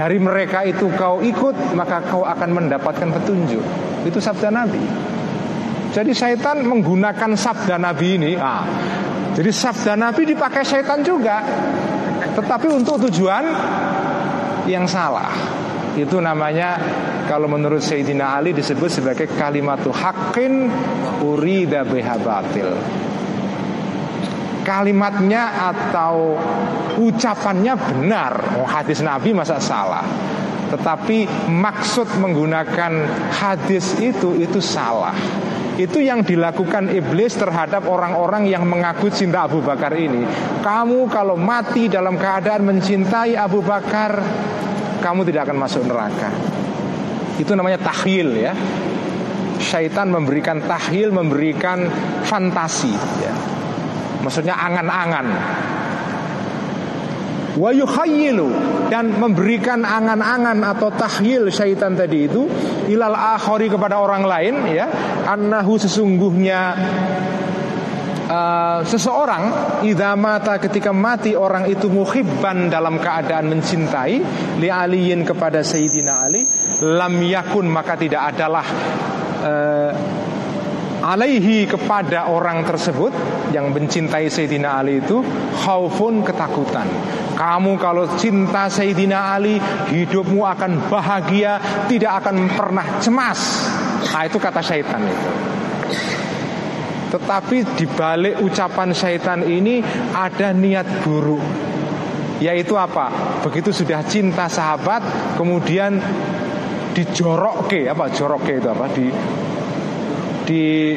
[0.00, 3.60] dari mereka itu kau ikut maka kau akan mendapatkan petunjuk.
[4.08, 4.80] Itu sabda Nabi.
[5.92, 8.64] Jadi syaitan menggunakan sabda Nabi ini ah,
[9.36, 11.44] jadi sabda Nabi dipakai syaitan juga.
[12.32, 13.44] Tetapi untuk tujuan
[14.64, 15.28] yang salah.
[15.92, 16.80] Itu namanya
[17.28, 20.72] kalau menurut Sayyidina Ali disebut sebagai kalimatu haqqin
[21.20, 22.72] urida batil
[24.70, 26.38] kalimatnya atau
[27.02, 28.62] ucapannya benar.
[28.62, 30.06] Oh, hadis Nabi masa salah.
[30.70, 32.92] Tetapi maksud menggunakan
[33.34, 35.18] hadis itu itu salah.
[35.74, 40.22] Itu yang dilakukan iblis terhadap orang-orang yang mengaku cinta Abu Bakar ini.
[40.62, 44.22] Kamu kalau mati dalam keadaan mencintai Abu Bakar,
[45.02, 46.30] kamu tidak akan masuk neraka.
[47.40, 48.52] Itu namanya tahyil ya.
[49.58, 51.88] Syaitan memberikan tahyil, memberikan
[52.28, 52.94] fantasi
[53.24, 53.34] ya.
[54.20, 55.26] Maksudnya angan-angan.
[57.60, 57.74] Wa
[58.88, 62.46] dan memberikan angan-angan atau tahyil syaitan tadi itu
[62.88, 64.86] ilal akhori kepada orang lain ya.
[65.26, 66.60] Annahu sesungguhnya
[68.30, 69.42] Uh, seseorang
[69.82, 74.22] idza mata ketika mati orang itu muhibban dalam keadaan mencintai
[74.62, 76.46] li aliyin kepada Sayyidina Ali
[76.86, 78.62] lam yakun maka tidak adalah
[79.42, 79.90] uh,
[81.00, 83.12] alaihi kepada orang tersebut
[83.50, 85.24] yang mencintai Sayyidina Ali itu
[85.64, 86.86] khaufun ketakutan.
[87.34, 89.56] Kamu kalau cinta Sayyidina Ali
[89.90, 91.56] hidupmu akan bahagia,
[91.88, 93.66] tidak akan pernah cemas.
[94.12, 95.28] Nah, itu kata syaitan itu.
[97.10, 99.82] Tetapi di balik ucapan syaitan ini
[100.14, 101.42] ada niat buruk.
[102.40, 103.12] Yaitu apa?
[103.44, 105.02] Begitu sudah cinta sahabat,
[105.36, 106.00] kemudian
[106.96, 109.06] dijorokke apa jorokke itu apa di
[110.44, 110.96] di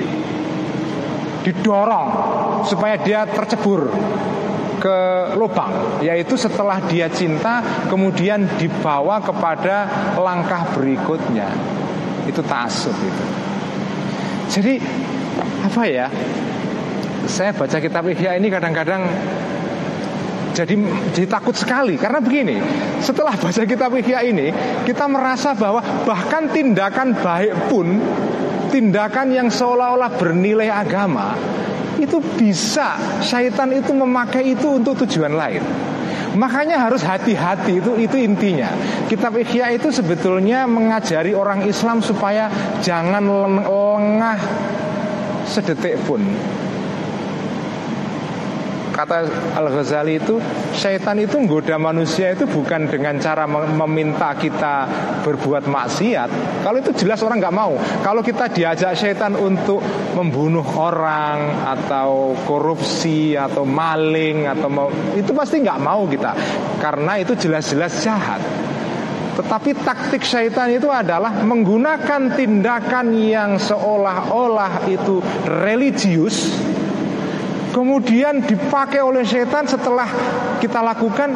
[1.44, 2.10] didorong
[2.64, 3.92] supaya dia tercebur
[4.80, 5.00] ke
[5.40, 9.88] lubang yaitu setelah dia cinta kemudian dibawa kepada
[10.20, 11.48] langkah berikutnya.
[12.28, 13.26] Itu tasuk itu.
[14.52, 14.74] Jadi
[15.64, 16.08] apa ya?
[17.24, 19.08] Saya baca kitab Ihya ini kadang-kadang
[20.52, 20.76] jadi
[21.16, 21.96] jadi takut sekali.
[21.96, 22.60] Karena begini
[23.00, 24.52] setelah baca kitab Ihya ini
[24.84, 28.04] kita merasa bahwa bahkan tindakan baik pun
[28.74, 31.38] tindakan yang seolah-olah bernilai agama
[32.02, 35.62] itu bisa syaitan itu memakai itu untuk tujuan lain
[36.34, 38.74] Makanya harus hati-hati itu itu intinya.
[39.06, 42.50] Kitab Ihya itu sebetulnya mengajari orang Islam supaya
[42.82, 44.40] jangan lengah
[45.46, 46.26] sedetik pun
[49.04, 49.28] kata
[49.60, 50.40] Al Ghazali itu
[50.72, 54.88] syaitan itu menggoda manusia itu bukan dengan cara meminta kita
[55.28, 56.64] berbuat maksiat.
[56.64, 57.76] Kalau itu jelas orang nggak mau.
[58.00, 59.84] Kalau kita diajak syaitan untuk
[60.16, 64.88] membunuh orang atau korupsi atau maling atau mau,
[65.20, 66.32] itu pasti nggak mau kita
[66.80, 68.40] karena itu jelas-jelas jahat.
[69.34, 76.54] Tetapi taktik syaitan itu adalah menggunakan tindakan yang seolah-olah itu religius
[77.74, 80.06] Kemudian dipakai oleh setan setelah
[80.62, 81.34] kita lakukan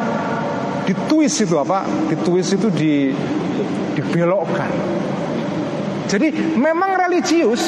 [0.86, 1.82] dituis itu apa?
[2.06, 3.10] Dituis itu di
[3.98, 4.70] dibelokkan.
[6.08, 7.60] Jadi memang religius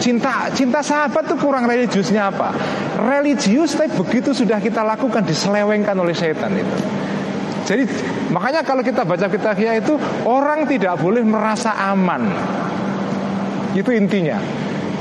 [0.00, 2.56] Cinta cinta sahabat itu kurang religiusnya apa?
[2.96, 6.76] Religius tapi begitu sudah kita lakukan diselewengkan oleh setan itu.
[7.68, 7.84] Jadi
[8.32, 9.94] makanya kalau kita baca kitab itu
[10.24, 12.24] orang tidak boleh merasa aman.
[13.76, 14.40] Itu intinya.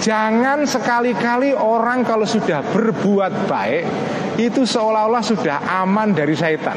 [0.01, 3.85] Jangan sekali-kali orang kalau sudah berbuat baik
[4.33, 6.73] Itu seolah-olah sudah aman dari syaitan.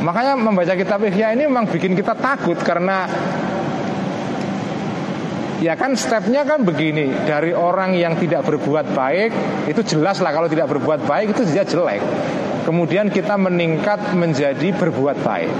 [0.00, 3.04] Makanya membaca kitab Ihya ini memang bikin kita takut Karena
[5.60, 9.30] Ya kan stepnya kan begini Dari orang yang tidak berbuat baik
[9.68, 12.00] Itu jelas lah kalau tidak berbuat baik Itu dia jelek.
[12.64, 15.52] Kemudian kita meningkat menjadi berbuat baik.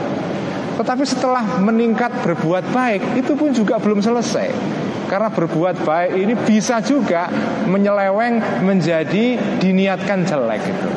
[0.80, 6.80] Tetapi setelah meningkat berbuat baik Itu pun juga belum selesai karena berbuat baik ini bisa
[6.80, 7.28] juga
[7.68, 10.90] menyeleweng menjadi diniatkan jelek itu.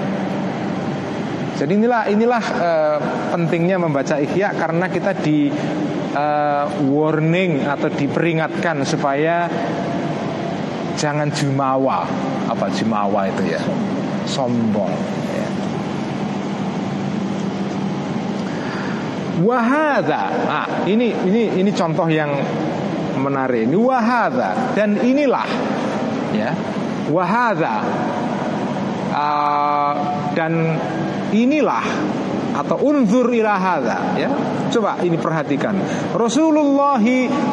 [1.57, 2.97] Jadi inilah inilah uh,
[3.33, 5.49] pentingnya membaca Ihya karena kita di
[6.13, 9.49] uh, warning atau diperingatkan supaya
[11.01, 12.05] jangan jumawa.
[12.45, 13.61] Apa jumawa itu ya?
[14.29, 15.17] Sombong.
[19.37, 20.33] Wahada.
[20.49, 22.33] Nah, ini ini ini contoh yang
[23.19, 23.67] menarik.
[23.67, 25.49] Ini wahada dan inilah
[26.35, 26.51] ya
[27.09, 27.81] wahada
[29.11, 29.93] uh,
[30.35, 30.53] dan
[31.33, 31.85] inilah
[32.57, 34.29] atau unzur ilahada ya.
[34.67, 35.79] Coba ini perhatikan.
[36.11, 36.99] Rasulullah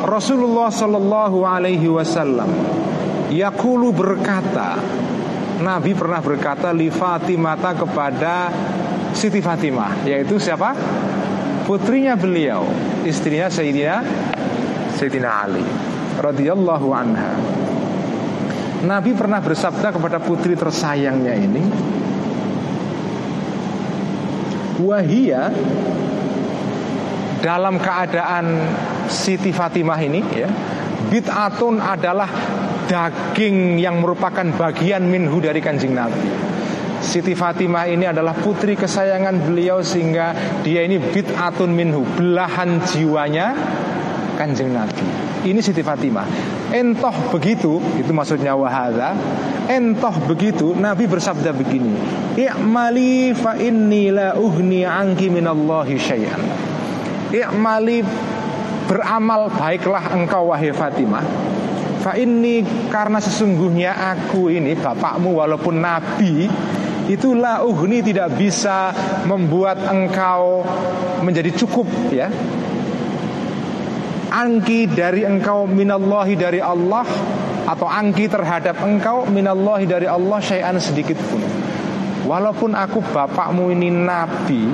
[0.02, 2.50] Rasulullah Sallallahu Alaihi Wasallam
[3.30, 4.78] Yakulu berkata
[5.62, 8.50] Nabi pernah berkata li Fatimata kepada
[9.14, 10.74] Siti Fatimah yaitu siapa?
[11.64, 12.68] Putrinya beliau
[13.08, 14.04] istrinya Sayyidina
[14.94, 15.64] Sayyidina Ali
[16.22, 17.32] radhiyallahu anha.
[18.84, 21.62] Nabi pernah bersabda kepada putri tersayangnya ini
[24.84, 25.48] Wahia
[27.40, 28.44] dalam keadaan
[29.08, 30.48] Siti Fatimah ini ya
[31.08, 32.28] Bid'atun adalah
[32.84, 36.28] daging yang merupakan bagian minhu dari kanjeng Nabi
[37.00, 40.32] Siti Fatimah ini adalah putri kesayangan beliau sehingga
[40.64, 43.52] dia ini bid'atun minhu belahan jiwanya
[44.34, 45.02] kanjeng Nabi.
[45.46, 46.26] Ini Siti Fatimah.
[46.74, 49.14] Entoh begitu, itu maksudnya wahada.
[49.70, 51.94] Entoh begitu, Nabi bersabda begini.
[52.36, 56.42] I'mali fa inni la uhni anki minallahi syai'an.
[57.32, 58.04] I'mali
[58.84, 61.24] beramal baiklah engkau wahai Fatimah.
[62.04, 62.60] Fa ini
[62.92, 66.52] karena sesungguhnya aku ini bapakmu walaupun nabi
[67.08, 68.92] itulah uhni tidak bisa
[69.24, 70.64] membuat engkau
[71.24, 72.28] menjadi cukup ya
[74.34, 77.06] angki dari engkau minallahi dari Allah
[77.64, 81.38] atau angki terhadap engkau minallahi dari Allah syai'an sedikit pun.
[82.24, 84.64] Walaupun aku bapakmu ini nabi,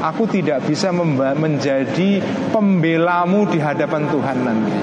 [0.00, 2.22] aku tidak bisa menjadi
[2.54, 4.74] pembelamu di hadapan Tuhan nanti.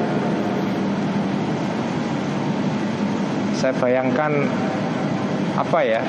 [3.57, 4.43] Saya bayangkan
[5.57, 6.03] apa ya?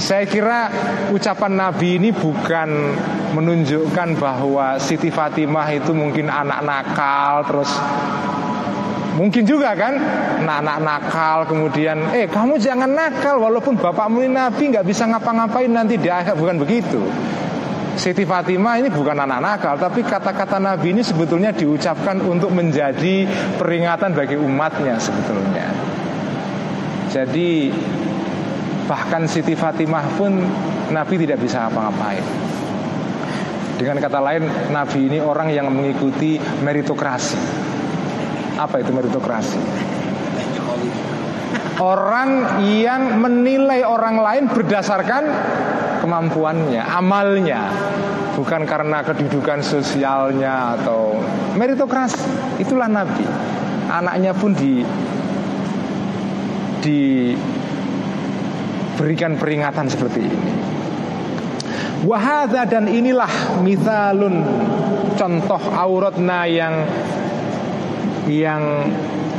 [0.00, 0.72] Saya kira
[1.12, 2.96] ucapan Nabi ini bukan
[3.36, 7.70] menunjukkan bahwa Siti Fatimah itu mungkin anak nakal terus
[9.20, 10.00] Mungkin juga kan
[10.40, 16.00] anak-anak nakal kemudian Eh kamu jangan nakal walaupun bapakmu ini nabi nggak bisa ngapa-ngapain nanti.
[16.00, 17.04] Di akhir Bukan begitu.
[18.00, 23.28] Siti Fatimah ini bukan anak nakal Tapi kata-kata Nabi ini sebetulnya diucapkan untuk menjadi
[23.60, 25.68] peringatan bagi umatnya sebetulnya.
[27.12, 27.68] Jadi
[28.90, 30.34] Bahkan Siti Fatimah pun
[30.90, 32.50] Nabi tidak bisa ngapa-ngapain
[33.80, 37.40] dengan kata lain, Nabi ini orang yang mengikuti meritokrasi.
[38.60, 39.56] Apa itu meritokrasi?
[41.80, 45.24] Orang yang menilai orang lain berdasarkan
[46.04, 47.72] kemampuannya, amalnya,
[48.36, 51.16] bukan karena kedudukan sosialnya atau
[51.56, 52.20] meritokrasi.
[52.60, 53.24] Itulah Nabi.
[53.88, 54.84] Anaknya pun di
[58.94, 60.52] diberikan peringatan seperti ini.
[62.04, 64.40] Wahada dan inilah mithalun
[65.20, 66.84] contoh auratna yang
[68.30, 68.86] yang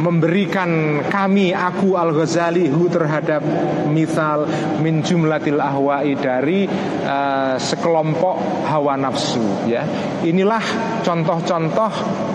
[0.01, 3.39] memberikan kami aku Al Ghazali hu terhadap
[3.87, 4.49] misal
[4.81, 6.65] min jumlatil ahwai dari
[7.05, 9.85] uh, sekelompok hawa nafsu ya.
[10.25, 10.63] Inilah
[11.05, 11.91] contoh-contoh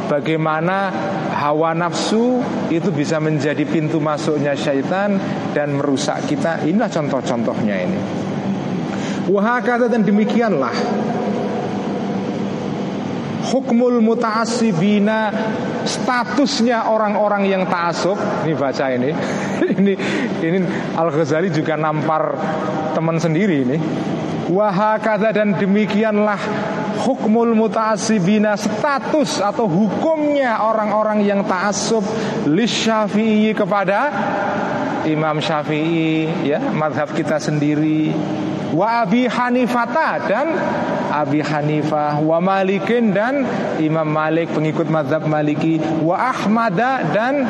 [0.09, 0.89] bagaimana
[1.37, 2.41] hawa nafsu
[2.73, 5.19] itu bisa menjadi pintu masuknya syaitan
[5.53, 6.63] dan merusak kita.
[6.65, 8.01] Inilah contoh-contohnya ini.
[9.27, 10.71] Wahakata dan demikianlah
[13.47, 15.31] hukmul muta'assibina
[15.87, 19.11] statusnya orang-orang yang ta'asub ini baca ini.
[19.67, 19.95] Ini
[20.45, 20.59] ini
[20.95, 22.39] Al Ghazali juga nampar
[22.95, 23.77] teman sendiri ini.
[24.47, 26.39] Wahakata dan demikianlah
[27.03, 32.05] hukmul muta'assibina status atau hukumnya orang-orang yang ta'asub
[32.47, 34.13] lisyafi'i kepada
[35.07, 38.11] Imam Syafi'i ya madhab kita sendiri.
[38.75, 40.47] Wa Abi Hanifata dan
[41.09, 42.19] Abi Hanifah.
[42.19, 43.47] Wa Malikin dan
[43.79, 45.79] Imam Malik pengikut mazhab Maliki.
[46.03, 47.47] Wa Ahmada dan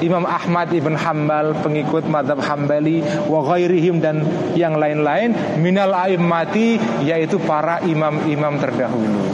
[0.00, 5.60] Imam Ahmad ibn Hambal pengikut madhab Hambali wa ghairihim dan yang lain-lain.
[5.60, 9.24] Minal a'immati yaitu para imam-imam terdahulu.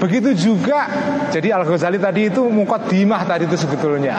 [0.00, 0.88] Begitu juga
[1.28, 4.16] jadi Al Ghazali tadi itu mukaddimah tadi itu sebetulnya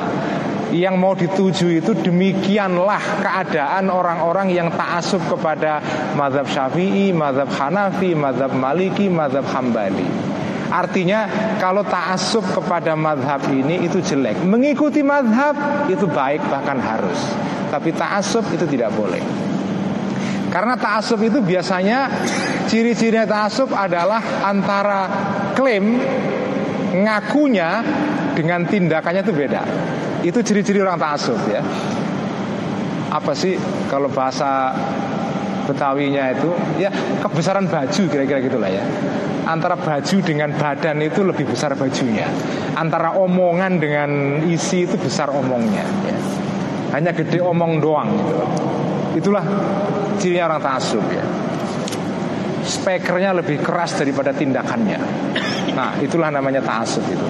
[0.71, 5.83] yang mau dituju itu demikianlah keadaan orang-orang yang ta'asub kepada
[6.15, 10.07] mazhab syafi'i, mazhab hanafi, mazhab maliki, mazhab hambali.
[10.71, 11.27] Artinya
[11.59, 14.39] kalau ta'asub kepada mazhab ini itu jelek.
[14.47, 17.19] Mengikuti mazhab itu baik bahkan harus.
[17.67, 19.19] Tapi ta'asub itu tidak boleh.
[20.51, 22.11] Karena ta'asub itu biasanya
[22.71, 25.07] Ciri-cirinya ta'asub adalah antara
[25.55, 25.99] klaim
[26.91, 27.83] Ngakunya
[28.35, 29.63] dengan tindakannya itu beda
[30.21, 31.61] itu ciri-ciri orang ta'asub ya.
[33.11, 33.57] Apa sih
[33.91, 34.71] kalau bahasa
[35.61, 36.49] Betawinya itu
[36.81, 36.89] Ya
[37.21, 38.83] kebesaran baju kira-kira gitulah ya.
[39.45, 42.29] Antara baju dengan badan itu lebih besar bajunya.
[42.77, 44.09] Antara omongan dengan
[44.45, 46.17] isi itu besar omongnya ya.
[46.97, 48.09] Hanya gede omong doang.
[48.11, 48.43] Gitu
[49.11, 49.43] Itulah
[50.21, 51.25] cirinya orang ta'asub ya.
[52.61, 54.99] Spekernya lebih keras daripada tindakannya.
[55.73, 57.27] Nah itulah namanya ta'asub itu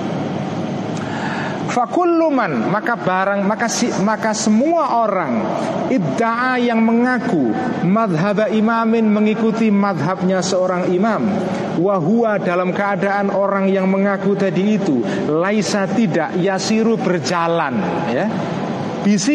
[1.72, 5.40] Fakulluman maka barang maka si, maka semua orang
[5.88, 7.48] idda'a yang mengaku
[7.88, 11.32] madhab imamin mengikuti madhabnya seorang imam
[11.80, 15.00] wahua dalam keadaan orang yang mengaku tadi itu
[15.32, 17.80] laisa tidak yasiru berjalan
[18.12, 18.28] ya.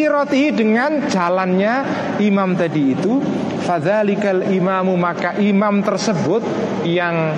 [0.06, 1.74] Roti dengan jalannya
[2.22, 3.18] imam tadi itu
[3.66, 6.38] fadzalikal imamu maka imam tersebut
[6.86, 7.34] yang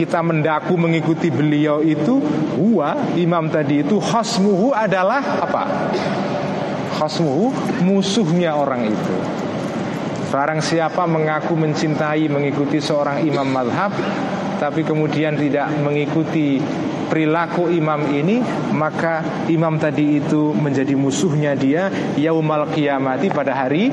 [0.00, 2.16] kita mendaku mengikuti beliau itu
[2.56, 5.92] huwa imam tadi itu khasmuhu adalah apa?
[6.96, 7.52] Khasmuhu
[7.84, 9.14] musuhnya orang itu.
[10.32, 13.90] Barang siapa mengaku mencintai mengikuti seorang imam madhab
[14.62, 16.62] Tapi kemudian tidak mengikuti
[17.10, 18.38] perilaku imam ini
[18.70, 23.90] Maka imam tadi itu menjadi musuhnya dia Yaumal kiamati pada hari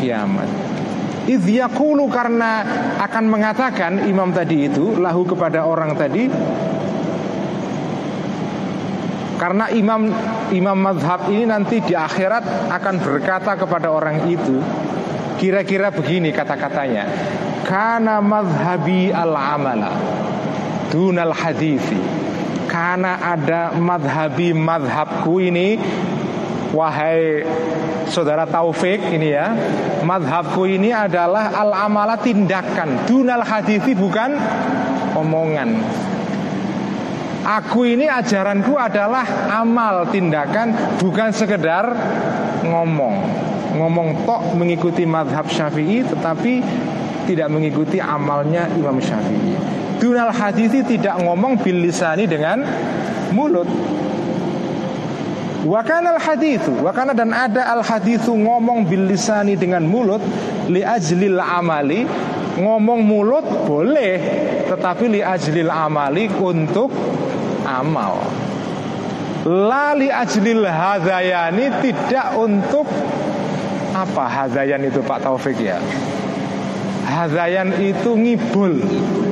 [0.00, 0.77] kiamat
[1.28, 2.64] Idyakulu karena
[3.04, 6.24] akan mengatakan imam tadi itu lahu kepada orang tadi
[9.36, 10.08] karena imam
[10.50, 14.56] imam madhab ini nanti di akhirat akan berkata kepada orang itu
[15.36, 17.04] kira-kira begini kata-katanya
[17.68, 19.92] karena madhabi al amala
[20.88, 22.00] dunal hadithi.
[22.68, 25.80] Karena ada madhabi madhabku ini
[26.72, 27.44] wahai
[28.08, 29.52] saudara Taufik ini ya
[30.08, 33.04] Madhabku ini adalah al-amala tindakan.
[33.04, 34.40] Dunal hadithi bukan
[35.12, 35.84] omongan.
[37.44, 41.92] Aku ini ajaranku adalah amal tindakan Bukan sekedar
[42.64, 43.14] ngomong.
[43.78, 46.52] Ngomong tok mengikuti madhab syafi'i Tetapi
[47.28, 49.52] tidak mengikuti amalnya Imam Syafi'i.
[50.00, 52.64] Dunal hadithi tidak ngomong bil lisani dengan
[53.36, 53.68] mulut
[55.68, 60.24] Wakana al hadithu, wakana dan ada al hadithu ngomong bil lisani dengan mulut
[60.72, 62.08] li ajlil amali
[62.56, 64.16] ngomong mulut boleh
[64.64, 66.88] tetapi li ajlil amali untuk
[67.68, 68.16] amal.
[69.44, 72.88] La li ajlil hadayani tidak untuk
[73.92, 75.76] apa hadayan itu Pak Taufik ya.
[77.08, 78.84] Hadayan itu ngibul.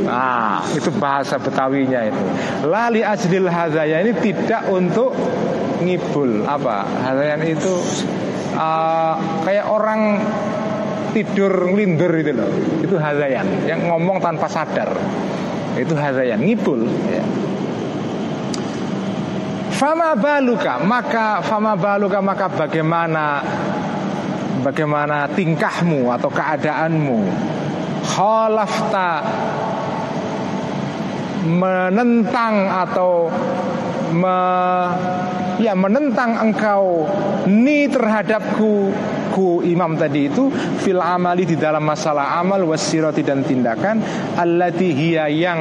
[0.08, 2.22] Nah itu bahasa Betawinya itu.
[2.64, 5.12] Lali ajlil hadayan ini tidak untuk
[5.84, 6.48] ngibul.
[6.48, 6.88] Apa?
[7.04, 7.72] Hadayan itu
[8.56, 10.24] uh, Kayak orang
[11.12, 12.48] tidur ngelindur itu loh.
[12.80, 14.96] Itu hadayan Yang ngomong tanpa sadar.
[15.76, 16.88] Itu hadayan Ngibul.
[17.12, 17.24] Ya.
[19.76, 23.44] Fama baluka maka fama baluka maka bagaimana
[24.64, 27.20] bagaimana tingkahmu atau keadaanmu
[28.06, 29.10] khalafta
[31.46, 32.54] menentang
[32.86, 33.30] atau
[34.10, 34.38] me,
[35.62, 37.06] ya menentang engkau
[37.46, 38.90] ni terhadapku
[39.36, 40.48] ku imam tadi itu
[40.80, 44.00] fil amali di dalam masalah amal wasirati dan tindakan
[44.32, 45.60] allati hiya yang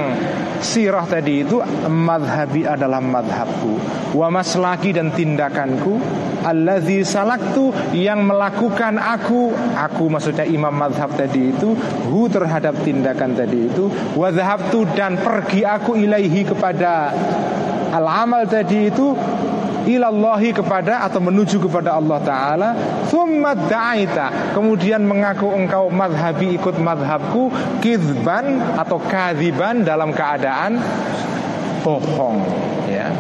[0.64, 1.60] sirah tadi itu
[1.92, 3.76] madhabi adalah madhabku
[4.16, 6.00] wa maslaki dan tindakanku
[6.48, 11.76] alladzi salaktu yang melakukan aku aku maksudnya imam madhab tadi itu
[12.08, 14.32] hu terhadap tindakan tadi itu wa
[14.96, 17.12] dan pergi aku ilaihi kepada
[17.92, 19.12] al amal tadi itu
[19.86, 22.70] ilallahi kepada atau menuju kepada Allah Ta'ala.
[23.08, 24.58] Thumma da'aita.
[24.58, 27.54] Kemudian mengaku engkau madhabi ikut madhabku.
[27.80, 30.82] Kidban atau kadiban dalam keadaan
[31.86, 32.42] bohong.
[32.90, 33.14] Ya.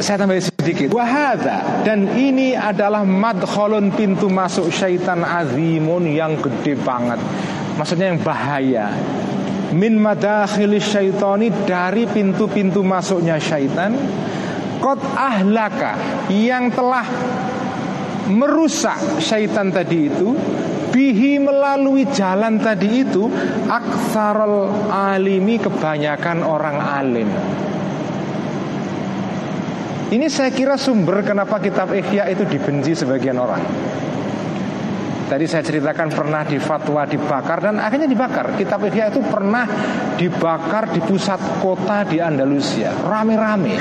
[0.00, 0.88] Saya tambah sedikit.
[0.96, 7.20] Wahada dan ini adalah madkholun pintu masuk syaitan azimun yang gede banget.
[7.76, 8.88] Maksudnya yang bahaya
[9.74, 13.94] min madakhil syaitani dari pintu-pintu masuknya syaitan
[14.82, 15.94] kot ahlaka
[16.32, 17.06] yang telah
[18.30, 20.34] merusak syaitan tadi itu
[20.90, 23.30] bihi melalui jalan tadi itu
[23.70, 27.30] aksarul alimi kebanyakan orang alim.
[30.10, 33.62] Ini saya kira sumber kenapa kitab Ihya itu dibenci sebagian orang
[35.30, 38.58] Tadi saya ceritakan pernah di fatwa dibakar dan akhirnya dibakar.
[38.58, 39.62] Kitab Ihya itu pernah
[40.18, 43.78] dibakar di pusat kota di Andalusia, rame-rame.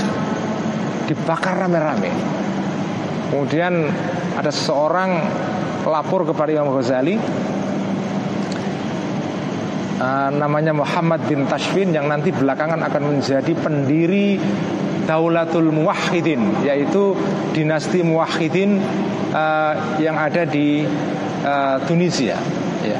[1.10, 2.14] Dibakar rame-rame.
[3.34, 3.90] Kemudian
[4.38, 5.26] ada seseorang
[5.90, 7.18] lapor kepada Imam Ghazali
[9.98, 14.38] uh, namanya Muhammad bin Tashfin yang nanti belakangan akan menjadi pendiri
[15.10, 17.18] Daulatul Muwahhidin yaitu
[17.58, 18.78] dinasti Muwahhidin
[19.34, 20.86] uh, yang ada di
[21.44, 22.38] uh, Tunisia.
[22.84, 23.00] Ya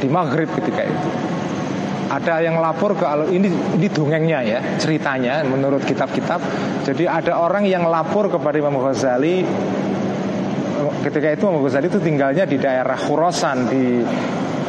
[0.00, 1.08] di Maghrib ketika itu.
[2.06, 3.02] Ada yang lapor ke
[3.34, 6.38] ini ini dongengnya ya ceritanya menurut kitab-kitab.
[6.86, 9.42] Jadi ada orang yang lapor kepada Imam Ghazali.
[11.02, 13.84] Ketika itu Imam Ghazali itu tinggalnya di daerah Khurasan di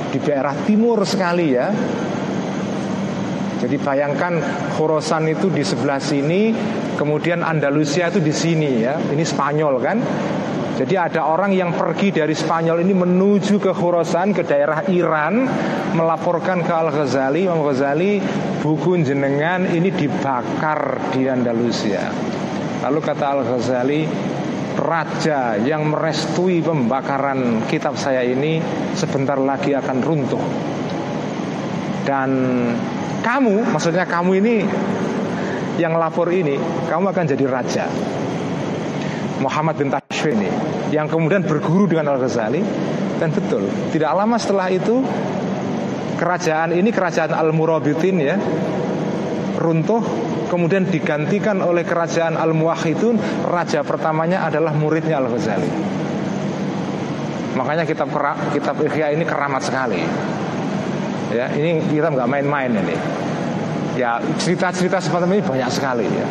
[0.09, 1.69] di daerah timur sekali ya.
[3.61, 4.41] Jadi bayangkan
[4.73, 6.53] Khurasan itu di sebelah sini,
[6.97, 8.97] kemudian Andalusia itu di sini ya.
[8.97, 9.97] Ini Spanyol kan?
[10.77, 15.49] Jadi ada orang yang pergi dari Spanyol ini menuju ke Khurasan ke daerah Iran
[15.97, 18.21] melaporkan ke Al Ghazali, Imam Ghazali
[18.61, 22.13] buku jenengan ini dibakar di Andalusia.
[22.85, 24.05] Lalu kata Al Ghazali,
[24.77, 28.61] raja yang merestui pembakaran kitab saya ini
[28.93, 30.45] sebentar lagi akan runtuh.
[32.05, 32.29] Dan
[33.25, 34.55] kamu, maksudnya kamu ini
[35.81, 36.53] yang lapor ini,
[36.85, 37.85] kamu akan jadi raja.
[39.41, 40.49] Muhammad bin Tashfi ini
[40.91, 42.61] yang kemudian berguru dengan Al Ghazali
[43.17, 45.01] dan betul tidak lama setelah itu
[46.17, 48.35] kerajaan ini kerajaan Al Murabitin ya
[49.57, 50.01] runtuh
[50.47, 55.69] kemudian digantikan oleh kerajaan Al Muwahhidun raja pertamanya adalah muridnya Al Ghazali.
[57.57, 58.13] Makanya kitab
[58.53, 60.05] kitab Ihya ini keramat sekali.
[61.33, 62.95] Ya ini kita nggak main-main ini.
[63.97, 66.27] Ya cerita-cerita seperti ini banyak sekali ya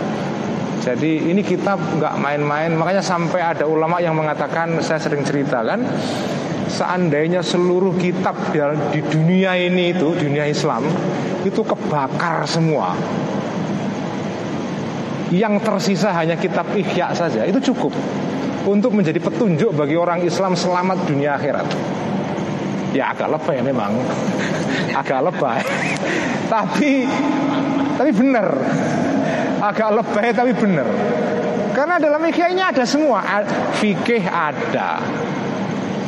[0.86, 2.70] jadi ini kitab nggak main-main.
[2.78, 5.82] Makanya sampai ada ulama yang mengatakan saya sering cerita kan
[6.70, 8.38] seandainya seluruh kitab
[8.94, 10.86] di dunia ini itu dunia Islam
[11.42, 12.94] itu kebakar semua.
[15.34, 17.90] Yang tersisa hanya kitab Ihya saja itu cukup
[18.62, 21.66] untuk menjadi petunjuk bagi orang Islam selamat dunia akhirat.
[22.94, 23.90] Ya agak lebay memang.
[25.02, 25.60] Agak lebay.
[26.54, 27.04] Tapi
[27.96, 28.46] tapi benar
[29.60, 30.88] agak lebay tapi benar
[31.76, 33.20] karena dalam fikih ini ada semua.
[33.76, 34.96] Fikih ada.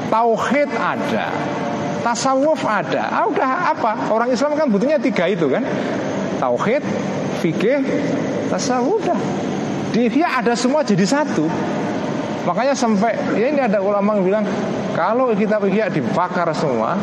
[0.09, 1.29] Tauhid ada.
[2.01, 3.05] Tasawuf ada.
[3.13, 4.09] Ah, udah apa?
[4.09, 5.61] Orang Islam kan butuhnya tiga itu kan?
[6.41, 6.81] Tauhid
[7.45, 7.85] fikih
[8.49, 9.21] tasawuf udah.
[9.93, 11.45] Di fikih ada semua jadi satu.
[12.49, 14.45] Makanya sampai ya ini ada ulama yang bilang
[14.97, 16.97] kalau kita fikih dibakar semua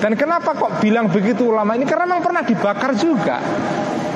[0.00, 1.84] dan kenapa kok bilang begitu ulama ini?
[1.84, 3.44] Karena memang pernah dibakar juga.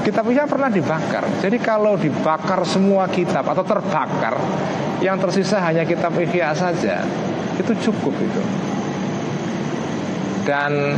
[0.06, 1.26] Kitab Ihya pernah dibakar.
[1.42, 4.38] Jadi kalau dibakar semua kitab atau terbakar,
[5.02, 7.02] yang tersisa hanya kitab Ihya saja
[7.58, 8.42] itu cukup itu.
[10.46, 10.94] Dan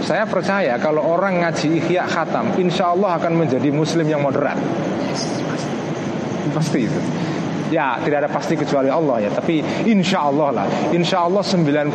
[0.00, 4.56] saya percaya kalau orang ngaji Ihya khatam insya Allah akan menjadi muslim yang moderat.
[6.56, 7.00] Pasti itu.
[7.68, 10.66] Ya tidak ada pasti kecuali Allah ya Tapi insya Allah lah.
[10.92, 11.90] Insya Allah 99%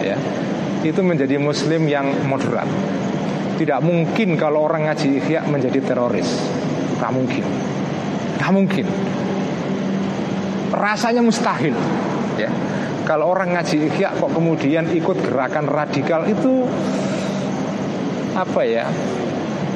[0.00, 0.16] ya
[0.86, 2.70] Itu menjadi muslim yang moderat
[3.60, 6.32] Tidak mungkin kalau orang ngaji ikhya menjadi teroris.
[6.96, 7.44] Tak mungkin.
[8.40, 8.88] Tak mungkin.
[10.72, 11.76] Rasanya mustahil
[12.40, 12.48] ya.
[13.04, 16.64] Kalau orang ngaji ikhya kok kemudian ikut gerakan radikal itu
[18.32, 18.88] Apa ya?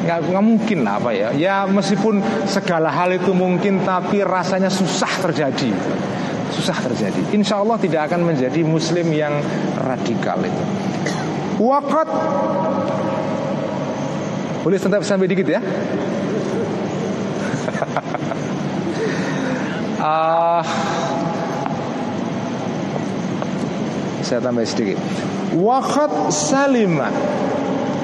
[0.09, 1.29] Nggak nggak mungkin lah apa ya?
[1.37, 5.75] Ya meskipun segala hal itu mungkin tapi rasanya susah terjadi.
[6.57, 7.37] Susah terjadi.
[7.37, 9.45] Insya Allah tidak akan menjadi muslim yang
[9.77, 10.65] radikal itu.
[11.61, 12.09] Wakat
[14.65, 15.61] boleh sampai dikit ya
[20.01, 20.65] uh,
[24.27, 24.97] saya tambah sedikit
[25.53, 27.13] wakat salimat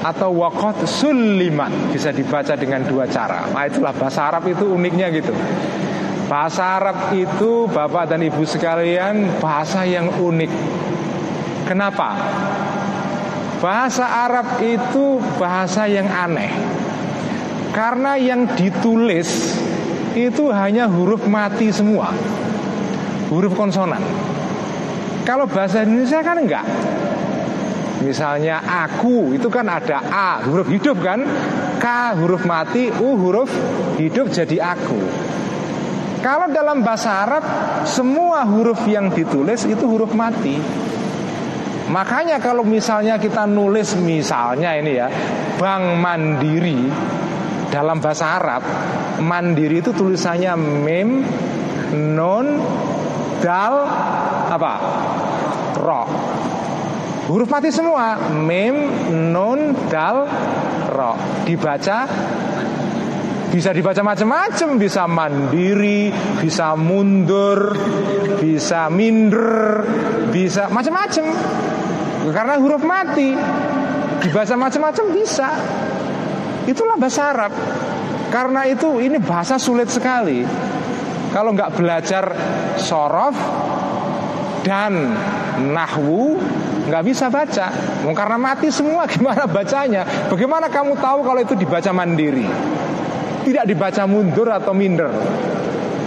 [0.01, 3.45] atau wakot sulimat bisa dibaca dengan dua cara.
[3.53, 5.29] Nah itulah bahasa Arab itu uniknya gitu.
[6.25, 10.51] Bahasa Arab itu Bapak dan Ibu sekalian bahasa yang unik.
[11.69, 12.17] Kenapa?
[13.61, 16.49] Bahasa Arab itu bahasa yang aneh.
[17.71, 19.55] Karena yang ditulis
[20.17, 22.09] itu hanya huruf mati semua.
[23.29, 24.01] Huruf konsonan.
[25.21, 26.65] Kalau bahasa Indonesia kan enggak
[28.01, 31.21] Misalnya aku itu kan ada A huruf hidup kan
[31.77, 31.85] K
[32.17, 33.49] huruf mati U huruf
[34.01, 34.97] hidup jadi aku
[36.25, 37.43] Kalau dalam bahasa Arab
[37.85, 40.57] Semua huruf yang ditulis itu huruf mati
[41.91, 45.11] Makanya kalau misalnya kita nulis misalnya ini ya
[45.59, 46.87] Bank Mandiri
[47.67, 48.63] Dalam bahasa Arab
[49.19, 51.09] Mandiri itu tulisannya mem
[52.15, 52.47] Non
[53.43, 53.75] Dal
[54.51, 54.73] Apa?
[55.81, 56.03] Ro.
[57.31, 58.75] Huruf mati semua Mim,
[59.31, 60.27] Nun, Dal,
[60.91, 61.13] Ro.
[61.47, 62.05] Dibaca
[63.51, 66.07] bisa dibaca macam-macam, bisa mandiri,
[66.39, 67.75] bisa mundur,
[68.39, 69.83] bisa minder,
[70.31, 71.25] bisa macam-macam.
[72.29, 73.33] Karena huruf mati
[74.21, 75.49] dibaca macam-macam bisa.
[76.69, 77.53] Itulah bahasa Arab.
[78.29, 80.45] Karena itu ini bahasa sulit sekali.
[81.33, 82.25] Kalau nggak belajar
[82.77, 83.33] sorof
[84.61, 85.17] dan
[85.73, 86.37] nahwu
[86.91, 87.69] nggak bisa baca
[88.03, 92.45] karena mati semua gimana bacanya bagaimana kamu tahu kalau itu dibaca mandiri
[93.45, 95.09] tidak dibaca mundur atau minder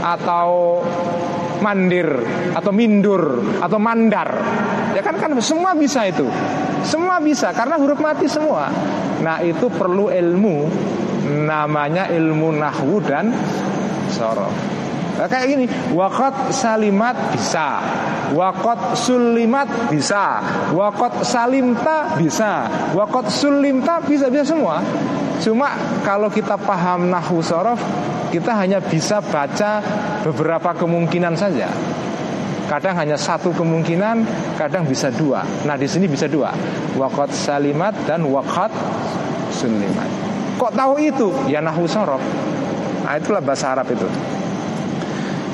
[0.02, 0.82] atau
[1.62, 2.08] mandir
[2.54, 4.28] atau mindur atau mandar.
[4.94, 6.26] Ya kan kan semua bisa itu.
[6.86, 8.70] Semua bisa karena huruf mati semua.
[9.22, 10.56] Nah itu perlu ilmu.
[11.24, 13.32] Namanya ilmu nahwu dan
[14.12, 14.83] sorof
[15.14, 17.78] Nah, kayak gini, wakot salimat bisa,
[18.34, 20.42] wakot sulimat bisa,
[20.74, 22.66] wakot salimta bisa,
[22.98, 24.82] wakot sulimta bisa bisa semua.
[25.38, 25.70] Cuma
[26.02, 27.78] kalau kita paham nahu sorof,
[28.34, 29.78] kita hanya bisa baca
[30.26, 31.70] beberapa kemungkinan saja.
[32.66, 34.26] Kadang hanya satu kemungkinan,
[34.58, 35.46] kadang bisa dua.
[35.62, 36.50] Nah di sini bisa dua,
[36.98, 38.72] wakot salimat dan wakot
[39.54, 40.10] sulimat.
[40.58, 41.28] Kok tahu itu?
[41.46, 42.22] Ya nahu sorof.
[43.06, 44.33] Nah itulah bahasa Arab itu.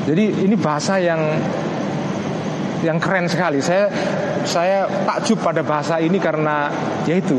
[0.09, 1.21] Jadi ini bahasa yang
[2.81, 3.61] yang keren sekali.
[3.61, 3.93] Saya
[4.45, 6.73] saya takjub pada bahasa ini karena
[7.05, 7.37] yaitu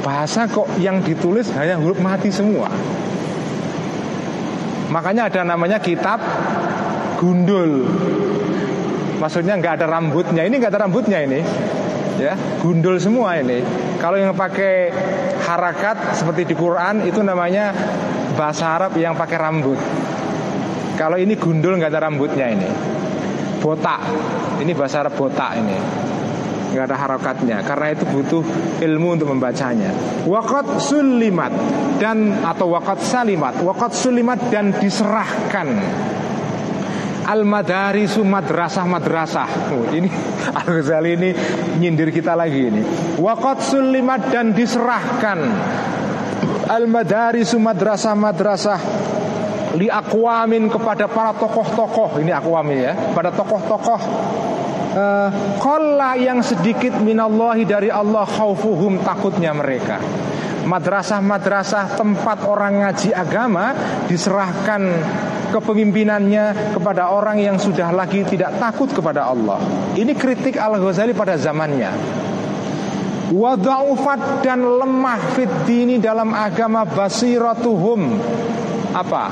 [0.00, 2.72] bahasa kok yang ditulis hanya huruf mati semua.
[4.90, 6.18] Makanya ada namanya kitab
[7.20, 7.86] gundul.
[9.20, 10.42] Maksudnya nggak ada rambutnya.
[10.48, 11.40] Ini nggak ada rambutnya ini.
[12.18, 13.64] Ya, gundul semua ini.
[13.96, 14.92] Kalau yang pakai
[15.44, 17.72] harakat seperti di Quran itu namanya
[18.36, 19.78] bahasa Arab yang pakai rambut.
[21.00, 22.68] Kalau ini gundul nggak ada rambutnya ini.
[23.64, 24.04] Botak.
[24.60, 25.72] Ini bahasa Arab botak ini.
[26.76, 27.56] Nggak ada harokatnya.
[27.64, 28.44] Karena itu butuh
[28.84, 29.96] ilmu untuk membacanya.
[30.28, 31.56] Wakot sulimat
[31.96, 33.56] dan atau wakot salimat.
[33.64, 35.68] Wakot sulimat dan diserahkan.
[37.24, 40.10] Al madarisu madrasah madrasah oh, ini
[40.60, 41.30] al ghazali ini
[41.80, 42.82] nyindir kita lagi ini.
[43.16, 45.38] Wakot sulimat dan diserahkan.
[46.68, 48.80] Al madarisu madrasah madrasah
[49.78, 52.18] li akwamin kepada para tokoh-tokoh.
[52.18, 52.92] Ini akwamin ya.
[53.14, 54.00] Pada tokoh-tokoh.
[54.90, 55.30] Uh,
[56.18, 60.02] yang sedikit minallahi dari Allah khaufuhum takutnya mereka.
[60.66, 63.70] Madrasah-madrasah tempat orang ngaji agama
[64.10, 64.82] diserahkan
[65.54, 69.62] kepemimpinannya kepada orang yang sudah lagi tidak takut kepada Allah.
[69.94, 71.90] Ini kritik Al-Ghazali pada zamannya.
[73.30, 78.18] Wada'ufat dan lemah fit dini dalam agama basiratuhum.
[78.90, 79.30] Apa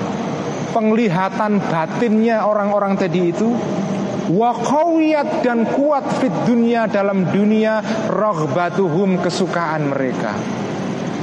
[0.72, 3.48] penglihatan batinnya orang-orang tadi itu
[4.28, 4.52] wa
[5.40, 7.80] dan kuat fit dunia dalam dunia
[8.12, 10.36] rohbatuhum kesukaan mereka.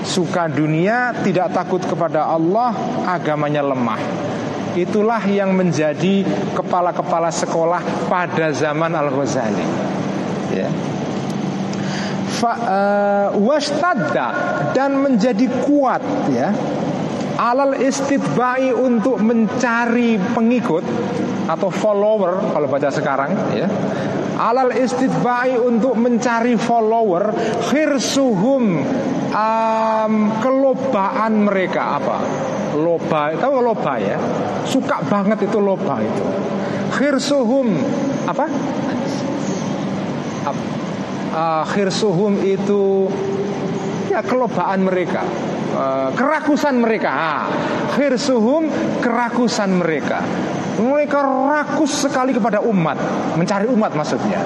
[0.05, 2.73] Suka dunia tidak takut kepada Allah
[3.09, 4.01] agamanya lemah.
[4.75, 9.65] Itulah yang menjadi kepala-kepala sekolah pada zaman Al Ghazali
[10.53, 10.69] ya.
[12.35, 12.51] Fa,
[13.31, 13.55] uh,
[14.75, 16.03] dan menjadi kuat
[16.35, 16.51] ya
[17.35, 20.83] alal istidbai untuk mencari pengikut
[21.45, 23.67] atau follower kalau baca sekarang ya.
[24.35, 27.31] Alal istidbai untuk mencari follower
[27.71, 28.83] khirsuhum
[29.31, 30.13] um,
[30.43, 32.19] kelobaan mereka apa?
[32.75, 34.19] Loba tahu loba ya?
[34.67, 36.23] Suka banget itu loba itu.
[36.99, 37.67] Khirsuhum
[38.27, 38.45] apa?
[41.35, 43.11] Uh, khirsuhum itu
[44.07, 45.23] ya kelobaan mereka
[45.75, 47.45] uh, kerakusan mereka.
[47.93, 48.71] Khirsuhum
[49.03, 50.23] kerakusan mereka.
[50.75, 52.99] Mereka rakus sekali kepada umat,
[53.39, 54.43] mencari umat maksudnya.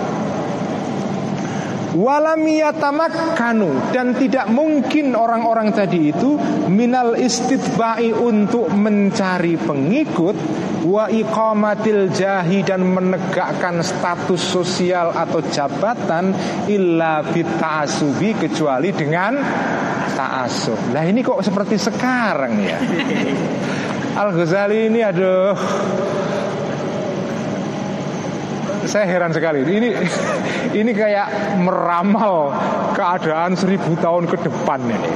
[1.90, 2.46] Walam
[3.34, 6.38] kanu dan tidak mungkin orang-orang tadi itu
[6.70, 10.38] minal istitba'i untuk mencari pengikut
[10.86, 16.32] wa iqamatil jahi dan menegakkan status sosial atau jabatan
[16.72, 19.40] illa bita'asubi kecuali dengan
[20.16, 20.96] ta'asub.
[20.96, 22.80] Lah ini kok seperti sekarang ya.
[24.20, 25.56] Al Ghazali ini aduh
[28.90, 29.64] saya heran sekali.
[29.64, 29.90] Ini
[30.76, 32.52] ini kayak meramal
[32.98, 35.14] keadaan seribu tahun ke depan ini.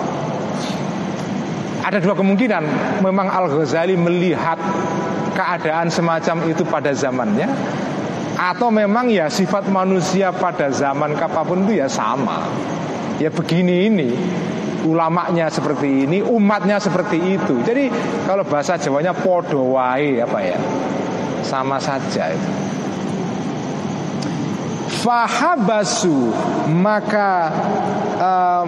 [1.84, 2.64] Ada dua kemungkinan.
[3.04, 4.56] Memang Al Ghazali melihat
[5.34, 7.50] keadaan semacam itu pada zamannya,
[8.38, 12.46] atau memang ya sifat manusia pada zaman kapan pun itu ya sama.
[13.22, 14.10] Ya begini ini
[14.84, 17.62] ulamanya seperti ini, umatnya seperti itu.
[17.64, 17.88] Jadi
[18.26, 20.60] kalau bahasa Jawanya podowai apa ya,
[21.46, 22.73] sama saja itu.
[25.04, 26.32] Fahabasu
[26.72, 27.52] maka
[28.16, 28.66] uh,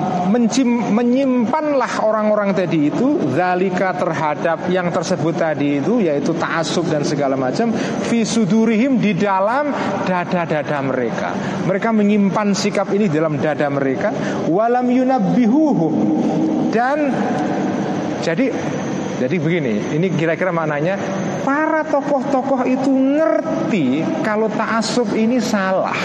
[0.92, 7.72] menyimpanlah orang-orang tadi itu zalika terhadap yang tersebut tadi itu yaitu ta'asub dan segala macam
[8.12, 9.72] fisudurihim di dalam
[10.04, 11.32] dada-dada mereka.
[11.64, 14.12] Mereka menyimpan sikap ini dalam dada mereka
[14.52, 15.94] walam yunabbihuhum
[16.76, 17.16] dan
[18.20, 18.52] jadi
[19.16, 21.00] jadi begini, ini kira-kira maknanya
[21.48, 25.96] para tokoh-tokoh itu ngerti kalau ta'asub ini salah.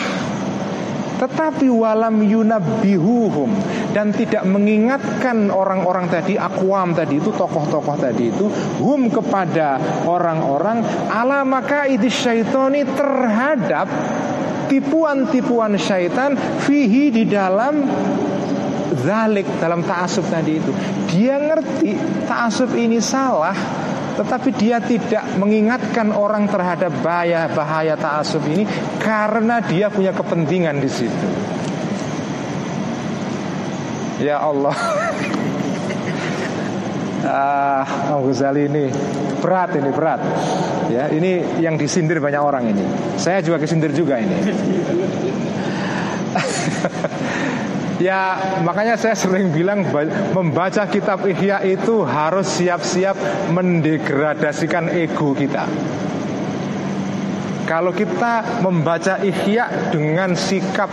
[1.21, 3.53] Tetapi walam yunabihuhum
[3.93, 8.49] dan tidak mengingatkan orang-orang tadi akwam tadi itu tokoh-tokoh tadi itu
[8.81, 9.77] hum kepada
[10.09, 10.81] orang-orang
[11.13, 13.85] ala maka syaitoni terhadap
[14.73, 17.85] tipuan-tipuan syaitan fihi di dalam
[18.99, 20.72] zalik dalam ta'asub tadi itu
[21.11, 21.95] dia ngerti
[22.26, 23.55] ta'asub ini salah
[24.18, 28.66] tetapi dia tidak mengingatkan orang terhadap bahaya bahaya ta'asub ini
[28.99, 31.28] karena dia punya kepentingan di situ
[34.20, 34.76] ya Allah
[37.20, 37.84] Ah,
[38.16, 38.88] Abu Ghazali ini
[39.45, 40.24] berat ini berat.
[40.88, 42.80] Ya, ini yang disindir banyak orang ini.
[43.20, 44.32] Saya juga kesindir juga ini.
[48.01, 48.32] Ya
[48.64, 49.84] makanya saya sering bilang
[50.32, 53.12] membaca kitab Ihya itu harus siap-siap
[53.53, 55.68] mendegradasikan ego kita.
[57.68, 60.88] Kalau kita membaca Ihya dengan sikap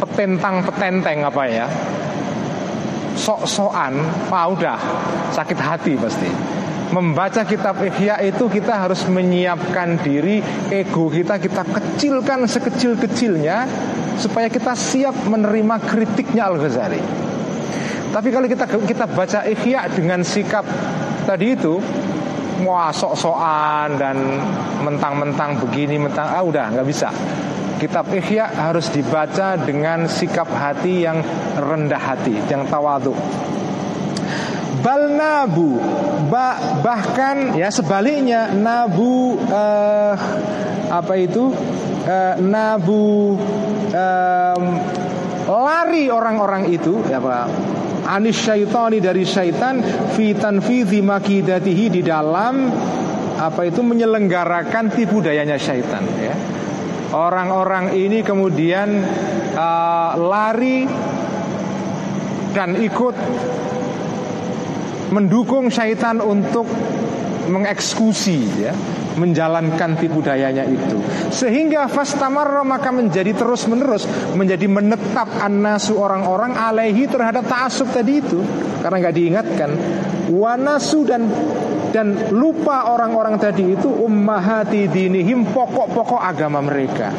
[0.00, 1.68] petentang-petenteng apa ya,
[3.20, 4.00] sok-sokan,
[4.32, 4.80] ah udah
[5.36, 6.59] sakit hati pasti
[6.90, 10.42] membaca kitab Ihya itu kita harus menyiapkan diri
[10.74, 13.70] ego kita kita kecilkan sekecil-kecilnya
[14.18, 17.02] supaya kita siap menerima kritiknya Al Ghazali.
[18.10, 20.66] Tapi kalau kita kita baca Ihya dengan sikap
[21.24, 21.78] tadi itu
[22.66, 24.16] wah sok-sokan dan
[24.82, 27.14] mentang-mentang begini mentang ah udah nggak bisa.
[27.78, 31.24] Kitab Ihya harus dibaca dengan sikap hati yang
[31.56, 33.16] rendah hati, yang tawadu
[34.80, 35.76] bal nabu
[36.28, 38.52] ba, bahkan ya sebaliknya.
[38.52, 40.14] nabu uh,
[40.90, 41.52] apa itu?
[42.00, 43.36] Uh, nabu
[43.92, 44.62] um,
[45.46, 47.46] lari orang-orang itu ya Pak.
[48.10, 49.84] Anis syaitani dari syaitan
[50.16, 52.72] fitan fizi makidatihi di dalam
[53.40, 56.34] apa itu menyelenggarakan tipu dayanya syaitan ya.
[57.10, 59.02] Orang-orang ini kemudian
[59.54, 60.86] uh, lari
[62.54, 63.14] dan ikut
[65.10, 66.66] mendukung syaitan untuk
[67.50, 68.72] mengeksekusi ya
[69.18, 71.02] menjalankan tipu dayanya itu
[71.34, 74.06] sehingga fastamarra maka menjadi terus menerus
[74.38, 78.38] menjadi menetap anasu orang-orang alaihi terhadap ta'asub tadi itu
[78.80, 79.70] karena nggak diingatkan
[80.30, 81.26] wanasu dan
[81.90, 87.10] dan lupa orang-orang tadi itu ummahati dinihim pokok-pokok agama mereka.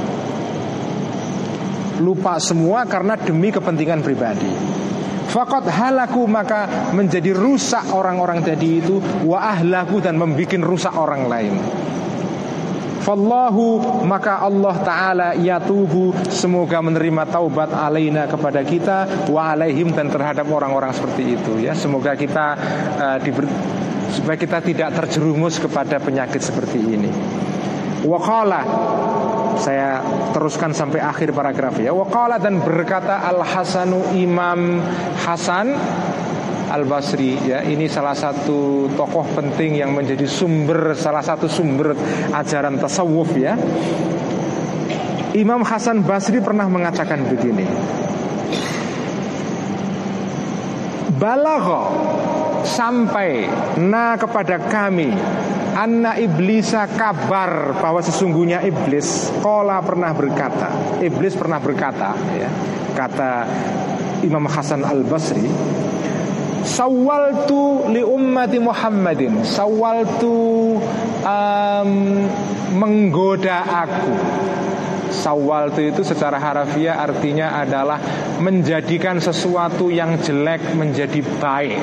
[1.99, 4.49] Lupa semua karena demi kepentingan pribadi.
[5.32, 11.55] Fakot halaku maka menjadi rusak orang-orang tadi itu wa ahlaku dan membuat rusak orang lain.
[13.01, 20.45] Fallahu maka Allah Ta'ala yatubu Semoga menerima taubat alaina kepada kita Wa alaihim dan terhadap
[20.45, 22.53] orang-orang seperti itu ya Semoga kita
[23.01, 23.49] uh, diber,
[24.13, 27.09] Supaya kita tidak terjerumus kepada penyakit seperti ini
[28.05, 28.61] Waqala
[29.62, 30.01] saya
[30.34, 31.93] teruskan sampai akhir paragraf ya.
[31.93, 34.82] Waqala dan berkata Al Hasanu Imam
[35.22, 35.78] Hasan
[36.74, 37.62] Al Basri ya.
[37.62, 41.93] Ini salah satu tokoh penting yang menjadi sumber salah satu sumber
[42.34, 43.53] ajaran tasawuf ya.
[45.38, 47.64] Imam Hasan Basri pernah mengatakan begini.
[51.22, 51.86] Balagho
[52.64, 53.49] sampai
[53.82, 55.14] na kepada kami
[55.72, 60.99] Anna iblisa kabar bahwa sesungguhnya iblis Kola pernah berkata.
[60.99, 62.51] Iblis pernah berkata ya,
[62.91, 63.47] Kata
[64.20, 65.47] Imam Hasan al-Basri
[66.62, 69.41] Sawaltu li ummati Muhammadin.
[69.41, 70.78] Sawaltu
[71.26, 71.91] um,
[72.78, 74.14] menggoda aku
[75.12, 77.99] Sawaltu itu secara harafiah artinya adalah
[78.39, 81.78] menjadikan sesuatu yang jelek menjadi baik.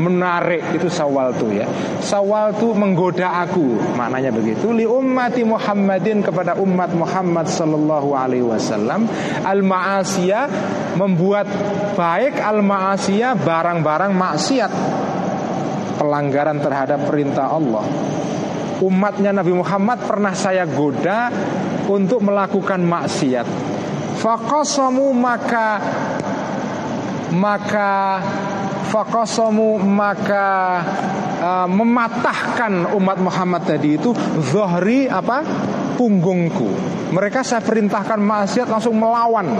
[0.00, 1.68] Menarik itu sawaltu ya.
[2.00, 4.72] Sawaltu menggoda aku Maknanya begitu.
[4.72, 9.04] Li ummati Muhammadin kepada umat Muhammad Sallallahu alaihi wasallam.
[9.44, 10.48] Al-ma'asiyah
[10.96, 11.46] Membuat
[12.00, 14.72] baik al-ma'asiyah Barang-barang maksiat.
[16.00, 17.84] Pelanggaran terhadap perintah Allah.
[18.80, 21.28] Umatnya Nabi Muhammad pernah saya goda
[21.84, 23.46] untuk melakukan maksiat.
[24.20, 25.80] Fakosomu maka
[27.32, 28.18] maka
[28.90, 30.48] fakosomu maka
[31.38, 34.10] uh, mematahkan umat Muhammad tadi itu
[34.50, 35.46] zohri apa
[36.00, 36.68] punggungku.
[37.12, 39.52] Mereka saya perintahkan maksiat langsung melawan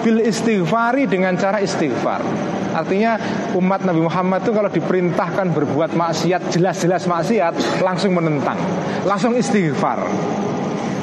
[0.00, 2.24] bil istighfari dengan cara istighfar.
[2.72, 3.20] Artinya
[3.60, 8.56] umat Nabi Muhammad itu kalau diperintahkan berbuat maksiat jelas-jelas maksiat langsung menentang,
[9.04, 10.00] langsung istighfar.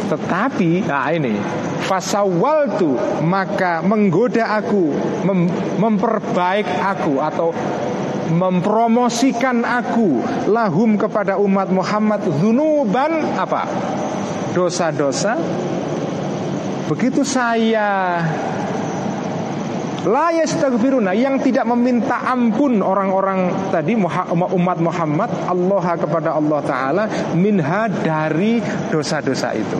[0.09, 1.37] Tetapi nah ini
[1.85, 4.89] fasawaltu maka menggoda aku,
[5.21, 7.53] mem memperbaik aku atau
[8.33, 13.69] mempromosikan aku lahum kepada umat Muhammad zunuban apa?
[14.53, 15.33] Dosa-dosa.
[16.87, 18.21] Begitu saya
[20.03, 27.03] La yastaghfiruna yang tidak meminta ampun orang-orang tadi umat Muhammad Allah kepada Allah taala
[27.39, 28.59] minha dari
[28.91, 29.79] dosa-dosa itu.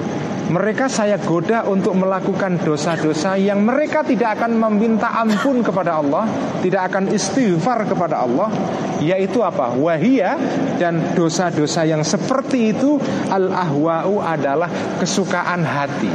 [0.53, 6.29] Mereka saya goda untuk melakukan dosa-dosa yang mereka tidak akan meminta ampun kepada Allah,
[6.61, 8.53] tidak akan istighfar kepada Allah,
[9.01, 9.73] yaitu apa?
[9.73, 10.37] Wahia
[10.77, 13.01] dan dosa-dosa yang seperti itu
[13.33, 14.69] al-ahwa'u adalah
[15.01, 16.13] kesukaan hati.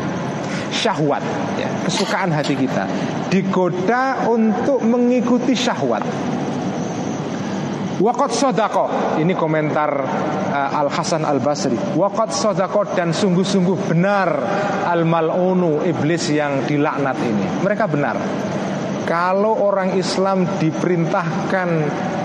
[0.71, 1.27] Syahwat
[1.59, 2.87] ya, kesukaan hati kita.
[3.35, 6.07] Digoda untuk mengikuti syahwat
[7.99, 9.91] Wakot sodako Ini komentar
[10.55, 14.31] uh, Al Hasan Al Basri Wakot sodako dan sungguh-sungguh benar
[14.87, 17.47] Al malunu iblis yang dilaknat ini.
[17.61, 18.17] Mereka benar.
[19.09, 21.69] Kalau orang Islam diperintahkan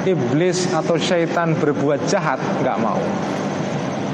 [0.04, 3.00] Iblis atau syaitan berbuat jahat nggak mau.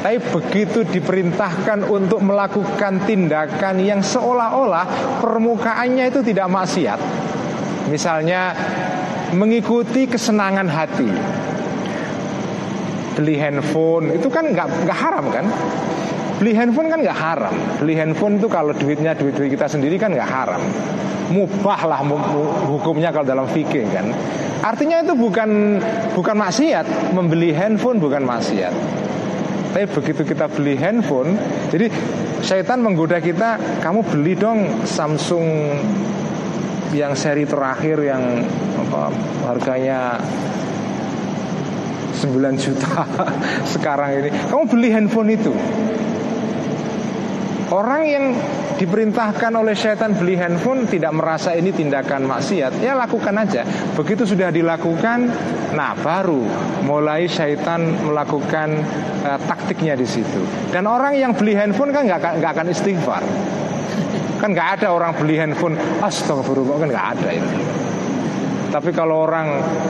[0.05, 6.99] Tapi begitu diperintahkan untuk melakukan tindakan yang seolah-olah permukaannya itu tidak maksiat.
[7.89, 8.53] Misalnya
[9.33, 11.09] mengikuti kesenangan hati.
[13.19, 15.43] Beli handphone itu kan nggak nggak haram kan?
[16.39, 17.51] Beli handphone kan nggak haram.
[17.83, 20.63] Beli handphone itu kalau duitnya duit duit kita sendiri kan nggak haram.
[21.35, 21.99] Mubah lah
[22.63, 24.07] hukumnya kalau dalam fikih kan.
[24.63, 25.83] Artinya itu bukan
[26.15, 27.11] bukan maksiat.
[27.11, 28.71] Membeli handphone bukan maksiat.
[29.69, 31.37] Tapi begitu kita beli handphone,
[31.69, 31.93] jadi
[32.41, 35.45] setan menggoda kita, kamu beli dong Samsung
[36.89, 38.41] yang seri terakhir yang
[38.81, 39.13] apa,
[39.45, 40.17] harganya
[42.19, 43.07] 9 juta
[43.73, 44.29] sekarang ini.
[44.51, 45.53] Kamu beli handphone itu.
[47.69, 48.25] Orang yang
[48.81, 53.61] diperintahkan oleh setan beli handphone tidak merasa ini tindakan maksiat, ya lakukan aja.
[53.93, 55.29] Begitu sudah dilakukan,
[55.77, 56.49] nah baru
[56.81, 58.73] mulai setan melakukan
[59.21, 60.41] uh, taktiknya di situ.
[60.73, 63.21] Dan orang yang beli handphone kan nggak nggak akan istighfar.
[64.41, 67.53] Kan nggak ada orang beli handphone astagfirullah kan nggak ada itu.
[68.69, 69.47] Tapi kalau orang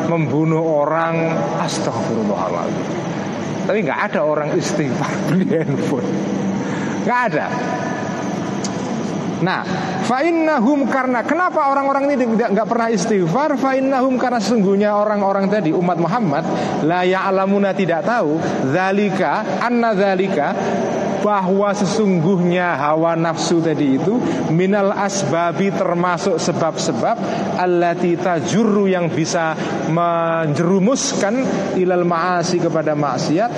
[0.07, 2.87] membunuh orang astagfirullahaladzim.
[3.67, 6.09] Tapi nggak ada orang istighfar beli handphone.
[7.05, 7.45] Nggak ada.
[9.39, 9.63] Nah,
[10.03, 13.55] fa'innahum karena kenapa orang-orang ini tidak nggak pernah istighfar?
[13.55, 16.43] Fa'innahum karena sesungguhnya orang-orang tadi umat Muhammad
[16.83, 18.35] la ya'lamuna tidak tahu
[18.71, 20.51] zalika anna zalika
[21.19, 24.15] bahwa sesungguhnya hawa nafsu tadi itu
[24.55, 27.15] minal asbabi termasuk sebab-sebab
[27.59, 29.53] allati tajurru yang bisa
[29.91, 31.43] menjerumuskan
[31.75, 33.51] ilal ma'asi kepada maksiat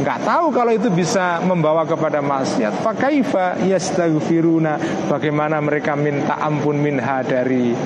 [0.00, 7.20] nggak tahu kalau itu bisa membawa kepada maksiat fakaifa yastaghfiruna bagaimana mereka minta ampun minha
[7.20, 7.76] dari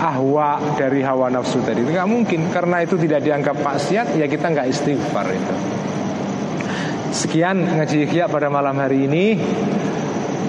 [0.00, 1.84] ahwa dari hawa nafsu tadi.
[1.84, 2.48] Nggak mungkin.
[2.48, 5.54] Karena itu tidak dianggap maksiat ya kita nggak istighfar itu.
[7.12, 9.36] Sekian ngaji ikhya pada malam hari ini.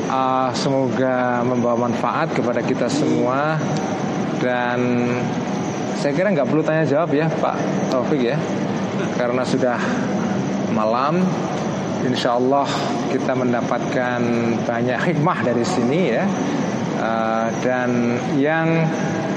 [0.07, 3.59] Uh, Semoga membawa manfaat kepada kita semua.
[4.39, 5.11] Dan
[5.99, 7.55] saya kira nggak perlu tanya jawab ya Pak
[7.91, 8.39] Taufik ya.
[9.19, 9.75] Karena sudah
[10.71, 11.27] malam
[12.02, 12.65] Insya Allah
[13.14, 14.19] kita mendapatkan
[14.65, 16.26] banyak hikmah dari sini ya
[17.02, 18.68] uh, Dan yang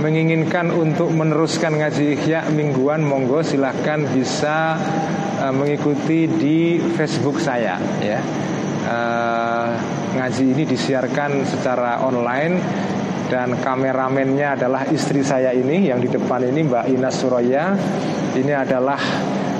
[0.04, 4.76] menginginkan untuk meneruskan ngaji ikhya mingguan Monggo silahkan bisa
[5.40, 8.20] uh, mengikuti di Facebook saya ya.
[8.84, 9.72] Uh,
[10.12, 12.60] ngaji ini disiarkan secara online
[13.32, 17.72] dan kameramennya adalah istri saya ini yang di depan ini Mbak Ina Suraya.
[18.34, 19.00] Ini adalah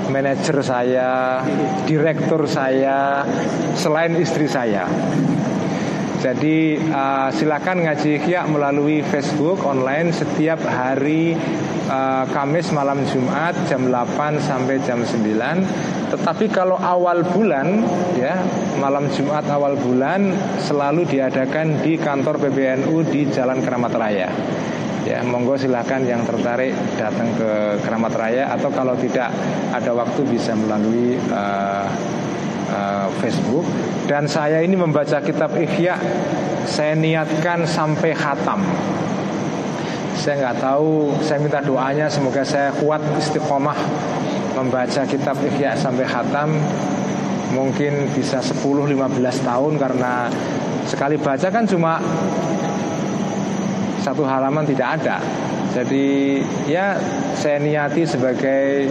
[0.09, 1.41] manajer saya,
[1.85, 3.25] direktur saya,
[3.77, 4.85] selain istri saya.
[6.25, 11.37] Jadi uh, silakan ngaji ikhya melalui Facebook online setiap hari
[11.85, 16.09] uh, Kamis malam Jumat jam 8 sampai jam 9.
[16.17, 17.85] Tetapi kalau awal bulan
[18.17, 18.41] ya,
[18.81, 20.33] malam Jumat awal bulan
[20.65, 24.29] selalu diadakan di kantor PBNU di Jalan Keramat Raya.
[25.05, 29.29] Ya, monggo silahkan yang tertarik datang ke Keramat Raya atau kalau tidak
[29.69, 31.85] ada waktu bisa melalui uh,
[32.73, 33.69] uh, Facebook.
[34.09, 35.93] Dan saya ini membaca kitab Ihya
[36.65, 38.65] saya niatkan sampai khatam.
[40.17, 43.77] Saya nggak tahu saya minta doanya semoga saya kuat istiqomah
[44.57, 46.49] membaca kitab Ihya sampai khatam.
[47.53, 48.89] Mungkin bisa 10-15
[49.45, 50.33] tahun karena
[50.89, 52.01] sekali baca kan cuma
[54.05, 55.17] satu halaman tidak ada
[55.75, 56.39] jadi
[56.71, 56.95] ya
[57.35, 58.87] saya niati sebagai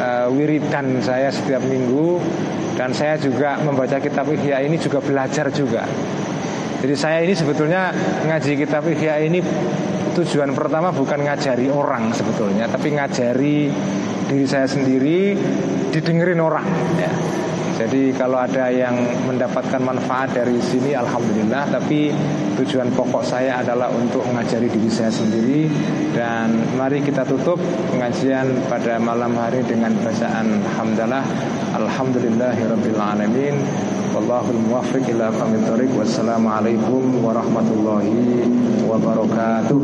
[0.00, 2.16] uh, wiridan saya setiap minggu
[2.72, 5.84] dan saya juga membaca kitab Ihya ini juga belajar juga.
[6.80, 7.92] Jadi saya ini sebetulnya
[8.28, 9.44] ngaji kitab Ihya ini
[10.16, 13.68] tujuan pertama bukan ngajari orang sebetulnya, tapi ngajari
[14.28, 15.36] diri saya sendiri
[15.92, 16.64] didengerin orang
[16.96, 17.12] ya.
[17.76, 18.96] Jadi kalau ada yang
[19.28, 21.68] mendapatkan manfaat dari sini Alhamdulillah.
[21.68, 22.08] Tapi
[22.56, 25.68] tujuan pokok saya adalah untuk mengajari diri saya sendiri.
[26.16, 27.60] Dan mari kita tutup
[27.92, 31.24] pengajian pada malam hari dengan bacaan Alhamdulillah
[31.76, 33.54] Alhamdulillahirrabbilalamin
[34.16, 38.48] Wallahul muwaffiq ila qamit Wassalamualaikum warahmatullahi
[38.88, 39.80] wabarakatuh